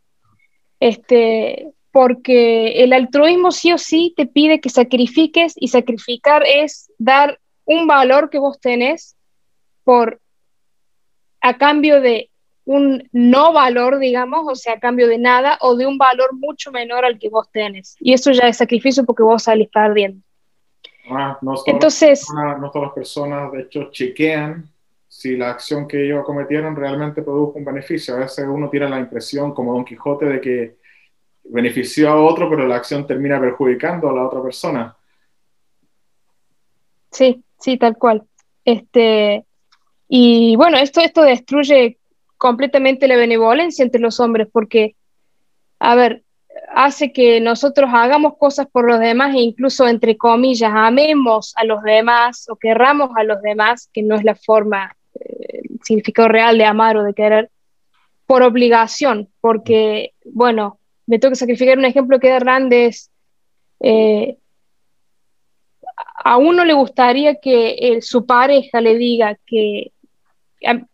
[0.80, 7.38] Este, porque el altruismo sí o sí te pide que sacrifiques y sacrificar es dar
[7.64, 9.16] un valor que vos tenés
[9.84, 10.20] por
[11.40, 12.30] a cambio de
[12.64, 16.70] un no valor, digamos, o sea, a cambio de nada, o de un valor mucho
[16.70, 17.96] menor al que vos tenés.
[17.98, 20.22] Y eso ya es sacrificio porque vos salís perdiendo.
[21.10, 24.68] Ah, no Entonces, no todas las personas, de hecho, chequean
[25.20, 28.14] si la acción que ellos cometieron realmente produjo un beneficio.
[28.14, 30.76] A veces uno tiene la impresión, como Don Quijote, de que
[31.44, 34.96] benefició a otro, pero la acción termina perjudicando a la otra persona.
[37.10, 38.22] Sí, sí, tal cual.
[38.64, 39.44] Este,
[40.08, 41.98] y bueno, esto, esto destruye
[42.38, 44.96] completamente la benevolencia entre los hombres, porque,
[45.80, 46.22] a ver,
[46.74, 51.82] hace que nosotros hagamos cosas por los demás e incluso, entre comillas, amemos a los
[51.82, 56.64] demás o querramos a los demás, que no es la forma, el significado real de
[56.64, 57.50] amar o de querer,
[58.26, 63.10] por obligación, porque, bueno, me tengo que sacrificar un ejemplo que de Randes.
[63.80, 64.36] Eh,
[66.24, 69.92] a uno le gustaría que su pareja le diga que,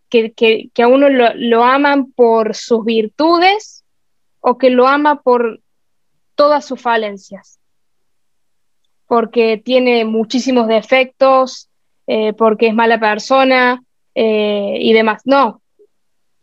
[0.09, 3.85] que, a uno lo, lo, aman por sus virtudes
[4.41, 5.61] o que lo ama por
[6.37, 7.59] todas sus falencias,
[9.07, 11.69] porque tiene muchísimos defectos,
[12.07, 13.83] eh, porque es mala persona
[14.19, 15.21] eh, y demás.
[15.27, 15.61] No,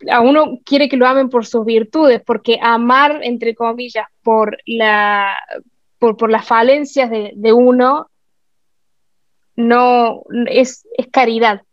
[0.07, 5.35] a uno quiere que lo amen por sus virtudes, porque amar, entre comillas, por, la,
[5.97, 8.11] por, las falencias de, uno,
[9.55, 11.63] no es, es, caridad,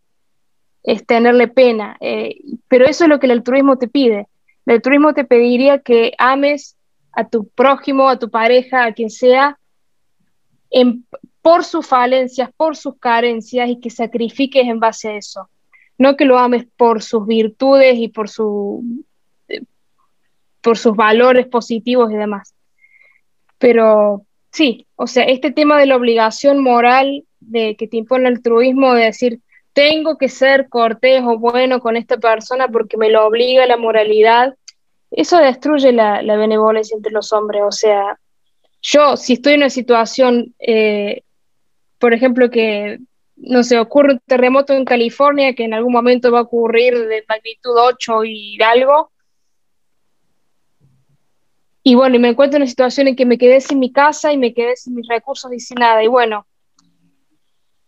[0.82, 1.98] es tenerle pena.
[2.00, 2.36] Eh,
[2.66, 4.26] pero eso es lo que el altruismo te pide.
[4.64, 6.78] El altruismo te pediría que ames
[7.12, 9.58] a tu prójimo, a tu pareja, a quien sea,
[11.42, 15.50] por sus falencias, por sus carencias y que sacrifiques en base a eso
[16.00, 18.82] no que lo ames por sus virtudes y por, su,
[20.62, 22.54] por sus valores positivos y demás.
[23.58, 28.36] Pero sí, o sea, este tema de la obligación moral de que te impone el
[28.36, 29.40] altruismo, de decir,
[29.74, 34.54] tengo que ser cortés o bueno con esta persona porque me lo obliga la moralidad,
[35.10, 37.60] eso destruye la, benevolencia entre los hombres.
[37.66, 38.18] O sea,
[38.80, 41.24] yo si estoy en una situación, eh,
[41.98, 43.00] por ejemplo, que
[43.42, 47.24] no sé, ocurre un terremoto en California que en algún momento va a ocurrir de
[47.28, 49.10] magnitud 8 y algo.
[51.82, 54.32] Y bueno, y me encuentro en una situación en que me quedé sin mi casa
[54.32, 56.04] y me quedé sin mis recursos y sin nada.
[56.04, 56.46] Y bueno,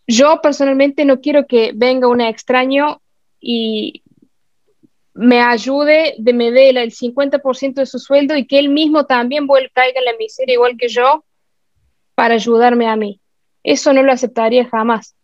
[0.07, 3.03] yo personalmente no quiero que venga un extraño
[3.39, 4.03] y
[5.13, 9.47] me ayude, de me dé el 50% de su sueldo y que él mismo también
[9.75, 11.27] caiga en la miseria igual que yo
[12.15, 13.21] para ayudarme a mí.
[13.63, 15.15] Eso no lo aceptaría jamás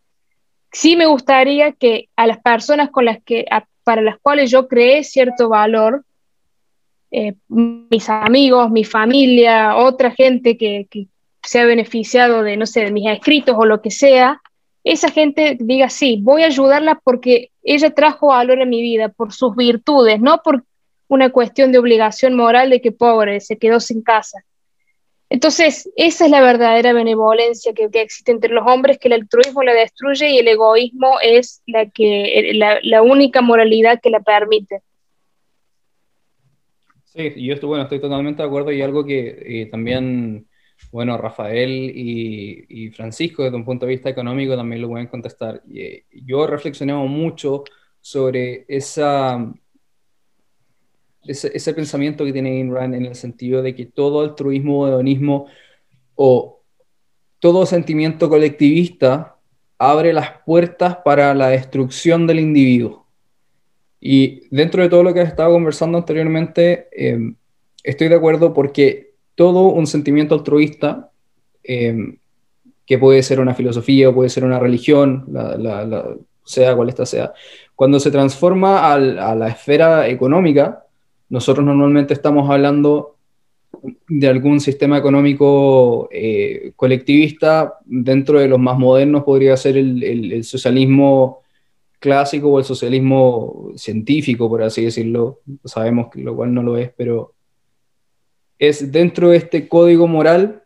[0.73, 3.47] sí me gustaría que a las personas con las que,
[3.85, 6.05] para las cuales yo creé cierto valor,
[7.11, 10.87] eh, mis amigos, mi familia, otra gente que,
[11.43, 14.43] se ha beneficiado de, no sé, de mis escritos o lo que sea,
[14.85, 19.33] esa gente diga, sí, voy a ayudarla porque ella trajo valor a mi vida, por
[19.33, 20.65] sus virtudes, no por
[21.09, 24.45] una cuestión de obligación moral de que pobre, se quedó sin casa.
[25.31, 29.75] Entonces, esa es la verdadera benevolencia que, existe entre los hombres, que el altruismo la
[29.75, 34.81] destruye y el egoísmo es la, que, la, única moralidad que la permite.
[37.05, 40.49] Sí, yo estoy, bueno, estoy totalmente de acuerdo y algo que eh, también,
[40.93, 45.63] bueno, Rafael y, Francisco, desde un punto de vista económico, también lo pueden contestar.
[45.75, 47.65] Eh, yo he reflexionado mucho
[48.01, 49.53] sobre esa
[51.29, 55.47] ese, pensamiento que tiene Ayn Rand en el sentido de que todo altruismo o hedonismo
[56.15, 56.63] o
[57.39, 59.37] todo sentimiento colectivista
[59.79, 63.07] abre las puertas para la destrucción del individuo.
[64.01, 67.37] Y dentro de todo lo que estado conversando anteriormente, em,
[67.85, 71.11] estoy de acuerdo porque todo un sentimiento altruista,
[71.63, 72.19] em,
[72.87, 75.27] que puede ser una filosofía o puede ser una religión,
[76.45, 77.35] sea cual esta sea,
[77.75, 80.88] cuando se transforma a la esfera económica,
[81.29, 83.17] nosotros normalmente estamos hablando
[84.09, 91.43] de algún sistema económico eh, colectivista, dentro de los más modernos podría ser el, socialismo
[91.99, 95.41] clásico o el socialismo científico, por así decirlo.
[95.65, 97.35] Sabemos que lo cual no lo es, pero
[98.59, 100.63] es dentro de este código moral,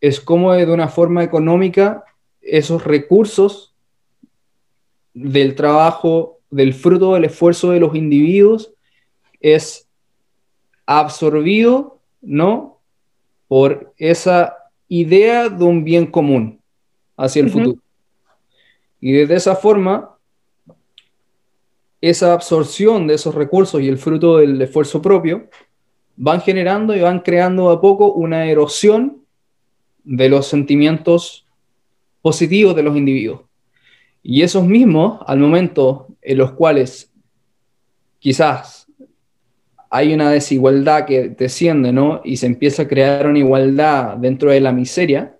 [0.00, 2.04] es como de una forma económica
[2.40, 3.74] esos recursos
[5.14, 8.72] del trabajo, del fruto del esfuerzo de los individuos,
[9.40, 9.85] es
[10.86, 12.80] absorbido ¿no?
[13.48, 14.56] Por esa
[14.88, 16.60] idea de un bien común
[17.16, 17.80] hacia el futuro.
[19.00, 20.16] Y de esa forma,
[22.00, 25.48] esa absorción de esos recursos y el fruto del esfuerzo propio
[26.16, 29.22] van generando y van creando a poco una erosión
[30.02, 31.46] de los sentimientos
[32.22, 33.42] positivos de los individuos.
[34.22, 37.12] Y esos mismos, al momento en los cuales
[38.18, 38.75] quizás
[39.90, 42.20] hay una desigualdad que desciende, ¿no?
[42.24, 45.36] Y se empieza a crear una igualdad dentro de la miseria,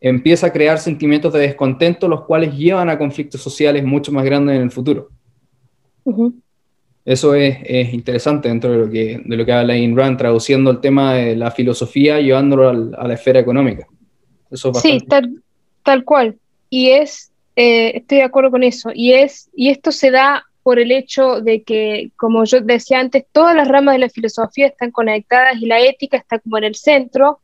[0.00, 4.56] empieza a crear sentimientos de descontento, los cuales llevan a conflictos sociales mucho más grandes
[4.56, 5.08] en el futuro.
[7.04, 10.80] Eso es, interesante dentro de lo, que, de lo que habla Ayn Rand, traduciendo el
[10.80, 13.86] tema de la filosofía, llevándolo a la esfera económica.
[14.52, 15.00] sí,
[15.82, 16.36] tal, cual.
[16.68, 18.90] Y es, eh, estoy de acuerdo con eso.
[18.94, 23.24] Y, es, y esto se da por el hecho de que, como yo decía antes,
[23.32, 26.74] todas las ramas de la filosofía están conectadas y la ética está como en el
[26.74, 27.40] centro,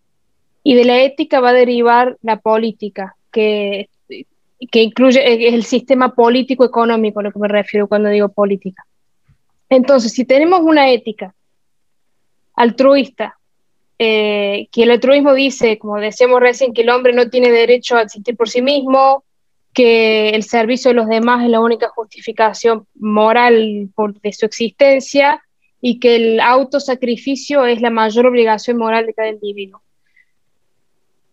[0.63, 3.89] y de la ética va a derivar la política, que,
[4.71, 8.85] que incluye el sistema político-económico, a lo que me refiero cuando digo política.
[9.71, 11.35] Entonces, si tenemos una ética
[12.57, 13.39] altruista,
[13.99, 18.03] eh, que el altruismo dice, como decíamos recién, que el hombre no tiene derecho a
[18.03, 19.25] existir por sí mismo,
[19.75, 23.91] que el servicio de los demás es la única justificación moral
[24.23, 25.43] de su existencia
[25.81, 29.83] y que el autosacrificio es la mayor obligación moral de cada individuo.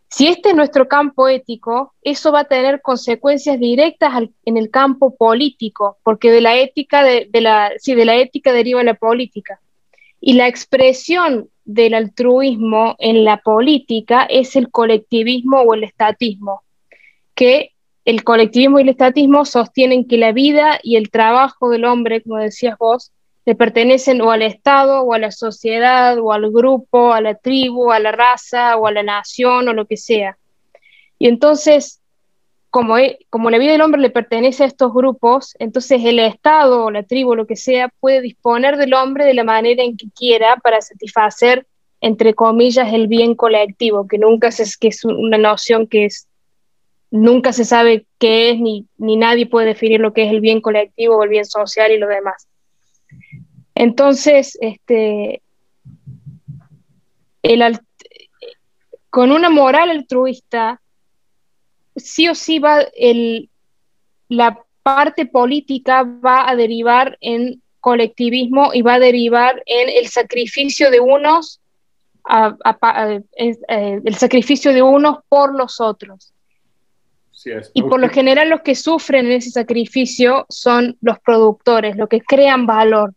[0.10, 4.12] Si este es nuestro campo ético, eso va a tener consecuencias directas
[4.44, 8.96] en el campo político, porque de la ética de, la, de la ética deriva la
[8.96, 9.62] política.
[10.20, 16.64] Y la expresión del altruismo en la política es el colectivismo o el estatismo,
[17.34, 17.72] que
[18.12, 22.38] el colectivismo y el estatismo sostienen que la vida y el trabajo del hombre, como
[22.38, 23.14] decías vos,
[23.46, 27.92] le pertenecen o al Estado, o a la sociedad, o al grupo, a la tribu,
[27.92, 30.38] a la raza, o a la nación, o lo que sea.
[31.20, 32.02] Y entonces,
[32.70, 36.92] como, e, la vida del hombre le pertenece a estos grupos, entonces el Estado, o
[36.92, 40.08] la tribu, o lo que sea, puede disponer del hombre de la manera en que
[40.14, 41.66] quiera para satisfacer,
[42.02, 46.28] entre comillas, el bien colectivo, que nunca es, que es una noción que es
[47.12, 51.18] nunca se sabe qué es, ni, nadie puede definir lo que es el bien colectivo
[51.18, 52.48] o el bien social y lo demás.
[53.76, 55.42] Entonces, este,
[57.44, 57.80] el,
[59.10, 60.82] con una moral altruista,
[61.96, 63.50] sí o sí va el,
[64.30, 70.90] la parte política va a derivar en colectivismo y va a derivar en el sacrificio
[70.92, 71.60] de unos,
[72.30, 73.22] eh,
[74.06, 76.34] el sacrificio de unos por los otros.
[77.74, 82.22] Y por lo general los que sufren en ese sacrificio son los productores, los que
[82.22, 83.14] crean valor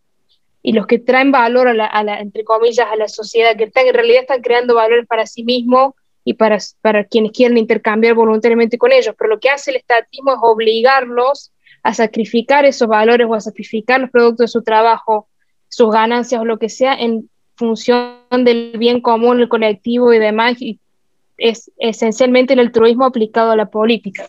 [0.63, 3.95] y los que traen valor a la, entre comillas, a la sociedad, que están, en
[3.95, 5.95] realidad están creando valores para sí mismos
[6.25, 9.15] y para, para quienes quieren intercambiar voluntariamente con ellos.
[9.19, 11.53] Pero lo que hace el estatismo es obligarlos
[11.83, 15.29] a sacrificar esos valores o a sacrificar los productos de su trabajo,
[15.69, 20.61] sus ganancias o lo que sea en función del bien común, el colectivo y demás,
[20.61, 20.81] y
[21.37, 24.27] es esencialmente el altruismo aplicado a la política.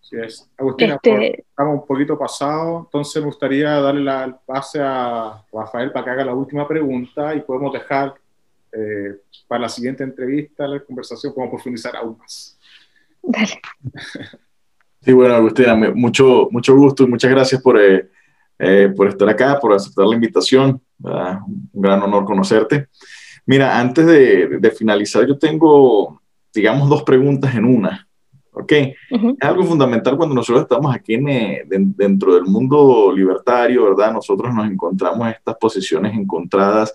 [0.00, 0.50] Sí es.
[0.58, 6.04] Agustina, este, estamos un poquito pasados, entonces me gustaría darle la pase a Rafael para
[6.04, 8.14] que haga la última pregunta y podemos dejar
[8.72, 12.58] eh, para la siguiente entrevista, la conversación, podemos profundizar aún más.
[13.22, 13.60] Dale.
[15.00, 18.08] Sí, bueno, Agustina, mucho, mucho gusto y muchas gracias por, eh,
[18.58, 20.80] eh, por estar acá, por aceptar la invitación.
[20.98, 22.88] Un gran honor conocerte.
[23.44, 26.22] Mira, antes de, de finalizar, yo tengo
[26.54, 28.08] digamos, dos preguntas en una.
[28.52, 28.72] ¿ok?
[28.72, 28.96] Es
[29.40, 34.12] algo fundamental cuando nosotros estamos aquí en, eh, dentro del mundo libertario, ¿verdad?
[34.12, 36.94] Nosotros nos encontramos en estas posiciones encontradas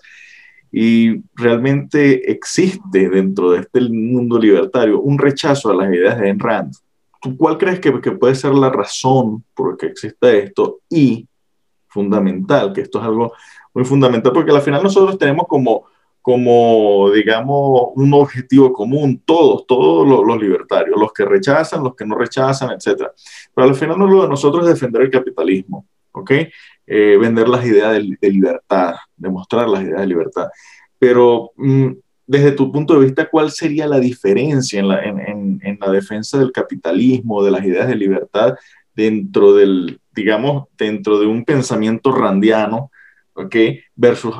[0.72, 6.38] y realmente existe dentro de este mundo libertario un rechazo a las ideas de Ayn
[6.38, 6.74] Rand.
[7.20, 10.80] ¿Tú cuál crees que, que puede ser la razón por la que existe esto?
[10.88, 11.28] Y
[11.88, 13.32] fundamental, que esto es algo
[13.74, 15.84] muy fundamental, porque al final nosotros tenemos como,
[16.30, 22.16] como digamos, un objetivo común, todos, todos los, libertarios, los que rechazan, los que no
[22.16, 23.08] rechazan, etc.
[23.52, 26.30] Pero al final lo de nosotros es defender el capitalismo, ¿ok?
[26.86, 30.48] Eh, vender las ideas de, libertad, demostrar las ideas de libertad.
[31.00, 31.94] Pero mm,
[32.28, 36.38] desde tu punto de vista, ¿cuál sería la diferencia en la, en, en, la defensa
[36.38, 38.54] del capitalismo, de las ideas de libertad,
[38.94, 42.92] dentro del, digamos, dentro de un pensamiento randiano,
[43.32, 43.56] ¿ok?
[43.96, 44.36] Versus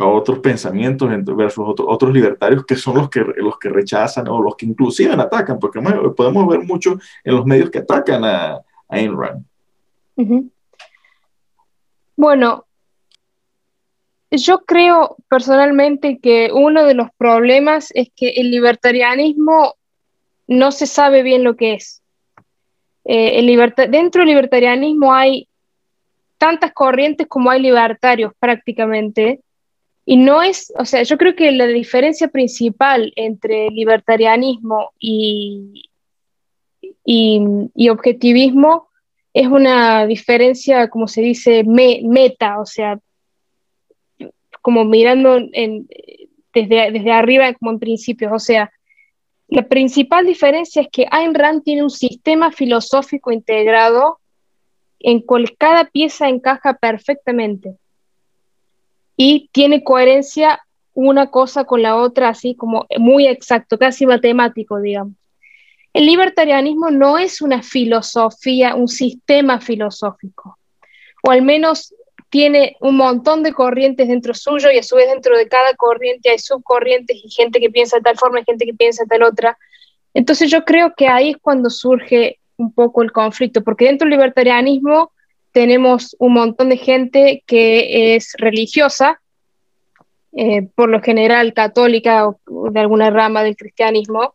[0.00, 4.56] a otros pensamientos, versus otros libertarios que son los que, los que rechazan o los
[4.56, 5.80] que inclusive atacan, porque
[6.16, 9.44] podemos ver mucho en los medios que atacan a, a Ayn Rand.
[12.16, 12.66] Bueno,
[14.30, 19.74] yo creo personalmente que uno de los problemas es que el libertarianismo
[20.46, 22.02] no se sabe bien lo que es.
[23.04, 25.48] Eh, el dentro del libertarianismo hay
[26.38, 29.40] tantas corrientes como hay libertarios prácticamente,
[30.10, 35.88] y no es, o sea, yo creo que la diferencia principal entre libertarianismo y,
[37.04, 38.88] y objetivismo
[39.32, 42.98] es una diferencia, como se dice, meta, o sea,
[44.60, 48.32] como mirando desde, desde arriba como en principios.
[48.34, 48.72] O sea,
[49.46, 54.18] la principal diferencia es que Ayn Rand tiene un sistema filosófico integrado
[54.98, 57.76] en cual cada pieza encaja perfectamente
[59.22, 60.62] y tiene coherencia
[60.94, 65.12] una cosa con la otra, así como muy exacto, casi matemático, digamos.
[65.92, 70.56] El libertarianismo no es una filosofía, un sistema filosófico,
[71.22, 71.94] o al menos
[72.30, 76.30] tiene un montón de corrientes dentro suyo y a su vez dentro de cada corriente
[76.30, 79.24] hay subcorrientes y gente que piensa de tal forma y gente que piensa de tal
[79.24, 79.58] otra.
[80.14, 84.16] Entonces yo creo que ahí es cuando surge un poco el conflicto, porque dentro del
[84.16, 85.12] libertarianismo
[85.52, 89.20] tenemos un montón de gente que es religiosa,
[90.32, 92.38] eh, por lo general católica o
[92.70, 94.34] de alguna rama del cristianismo,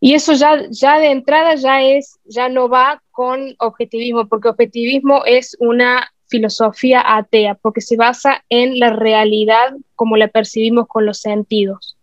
[0.00, 5.24] y eso ya, ya de entrada ya, es, ya no va con objetivismo, porque objetivismo
[5.24, 11.20] es una filosofía atea, porque se basa en la realidad como la percibimos con los
[11.20, 11.96] sentidos.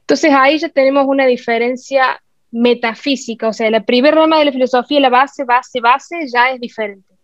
[0.00, 2.20] Entonces ahí ya tenemos una diferencia
[2.50, 6.60] metafísica, o sea, la primera rama de la filosofía, la base, base, base, ya es
[6.60, 7.14] diferente.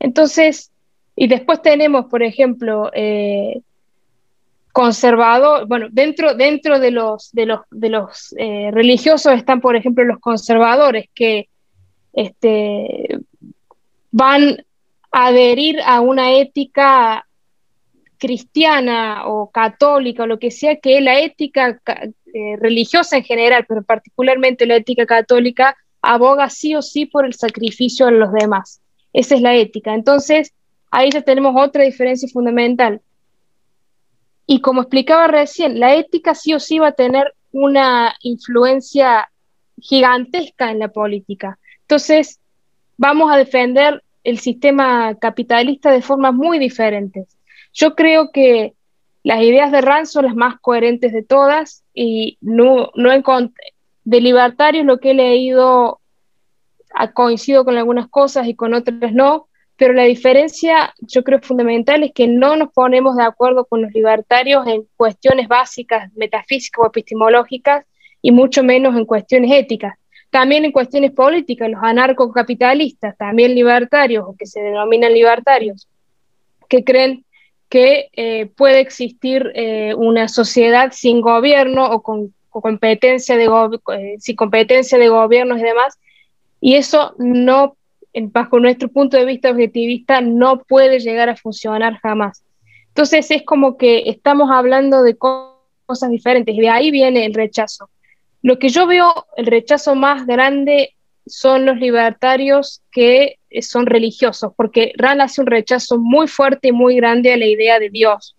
[0.00, 0.72] Entonces,
[1.14, 3.60] y después tenemos, por ejemplo, eh,
[5.66, 10.18] bueno, dentro, dentro de los, de los, de los eh, religiosos están, por ejemplo, los
[10.18, 11.48] conservadores que
[12.12, 13.18] este,
[14.10, 14.64] van
[15.12, 17.26] a adherir a una ética
[18.16, 23.82] cristiana o católica o lo que sea, que la ética eh, religiosa en general, pero
[23.82, 28.79] particularmente la ética católica, aboga sí o sí por el sacrificio de los demás.
[29.12, 29.94] Esa es la ética.
[29.94, 30.54] Entonces,
[30.90, 33.00] ahí ya tenemos otra diferencia fundamental
[34.52, 39.30] y como explicaba recién, la ética sí o sí va a tener una influencia
[39.80, 41.60] gigantesca en la política.
[41.82, 42.40] Entonces,
[42.96, 47.38] vamos a defender el sistema capitalista de formas muy diferentes.
[47.72, 48.74] Yo creo que
[49.22, 53.10] las ideas de Rand son las más coherentes de todas y no, no
[54.02, 55.99] de libertarios lo que he leído
[57.14, 62.12] coincido con algunas cosas y con otras no, pero la diferencia yo creo fundamental es
[62.12, 67.86] que no nos ponemos de acuerdo con los libertarios en cuestiones básicas, metafísicas o epistemológicas,
[68.22, 69.94] y mucho menos en cuestiones éticas.
[70.30, 75.88] También en cuestiones políticas, los anarcocapitalistas, también libertarios o que se denominan libertarios,
[76.68, 77.24] que creen
[77.68, 83.48] que eh, puede existir eh, una sociedad sin gobierno o con, competencia de
[83.94, 85.98] eh, sin competencia de gobiernos y demás,
[86.60, 87.76] y eso no
[88.14, 92.44] bajo nuestro punto de vista objetivista, no puede llegar a funcionar jamás.
[92.88, 97.88] Entonces es como que estamos hablando de cosas diferentes y de ahí viene el rechazo.
[98.42, 100.94] Lo que yo veo, el rechazo más grande
[101.26, 106.96] son los libertarios que son religiosos, porque Rand hace un rechazo muy fuerte y muy
[106.96, 108.34] grande a la idea de Dios,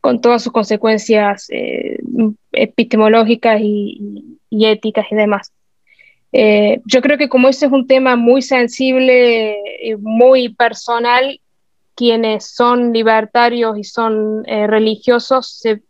[0.00, 1.98] con todas sus consecuencias eh,
[2.52, 5.52] epistemológicas y éticas y demás.
[6.32, 11.40] Eh, yo creo que como ese es un tema muy sensible y muy personal,
[11.94, 15.82] quienes son libertarios y son eh, religiosos se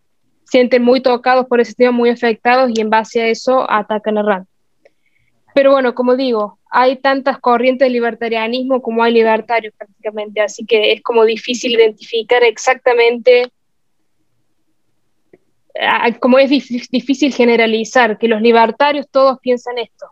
[0.45, 4.22] sienten muy tocados por ese tema, muy afectados y en base a eso atacan a
[4.22, 4.47] RAND.
[5.55, 10.93] pero bueno, como digo, hay tantas corrientes de libertarianismo como hay libertarios prácticamente, así que
[10.93, 13.51] es como difícil identificar exactamente,
[16.20, 20.12] como es difícil generalizar, que los libertarios todos piensan esto.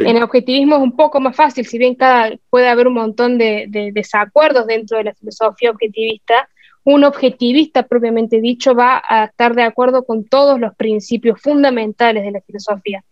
[0.00, 3.38] En el objetivismo es un poco más fácil, si bien cada, puede haber un montón
[3.38, 6.48] de, de desacuerdos dentro de la filosofía objetivista,
[6.84, 12.30] un objetivista propiamente dicho va a estar de acuerdo con todos los principios fundamentales de
[12.30, 13.04] la filosofía.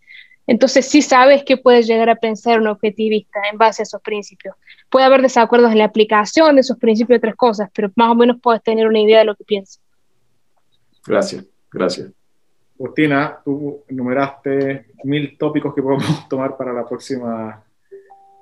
[0.46, 4.56] Entonces sí sabes que puedes llegar a pensar un objetivista en base a esos principios.
[4.88, 8.14] Puede haber desacuerdos en la aplicación de esos principios y otras cosas, pero más o
[8.14, 9.78] menos puedes tener una idea de lo que piensas.
[11.06, 12.17] Gracias, gracias.
[12.78, 17.64] Agustina, tú enumeraste mil tópicos que podemos tomar para la próxima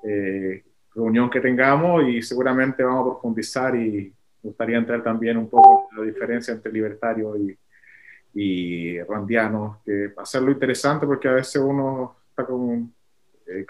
[0.02, 0.62] eh,
[0.94, 4.12] reunión que tengamos y seguramente vamos a profundizar y
[4.42, 7.58] gustaría entrar también un poco en la diferencia entre libertario y,
[8.34, 12.90] y randianos, que hacerlo interesante porque a veces uno está como
[13.46, 13.66] eh,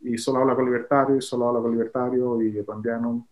[0.00, 3.28] y solo habla con libertario y solo habla con libertario y randiano.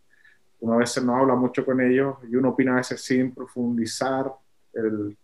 [0.60, 4.32] Uno a veces no habla mucho con ellos y uno opina a veces sin profundizar,
[4.72, 5.16] el,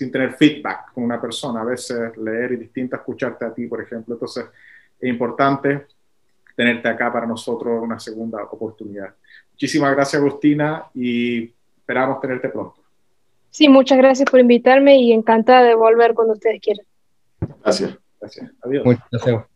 [0.00, 1.60] sin tener feedback con una persona.
[1.60, 4.14] A veces leer y distinto escucharte a ti, por ejemplo.
[4.14, 4.46] Entonces
[4.98, 5.88] es importante
[6.56, 9.14] tenerte acá para nosotros una segunda oportunidad.
[9.52, 12.80] Muchísimas gracias, Agustina, y esperamos tenerte pronto.
[13.50, 16.86] Sí, muchas gracias por invitarme y encantada de volver cuando ustedes quieran.
[17.62, 17.98] Gracias.
[18.18, 18.50] Gracias.
[18.62, 18.86] Adiós.
[18.86, 19.49] Muchas gracias.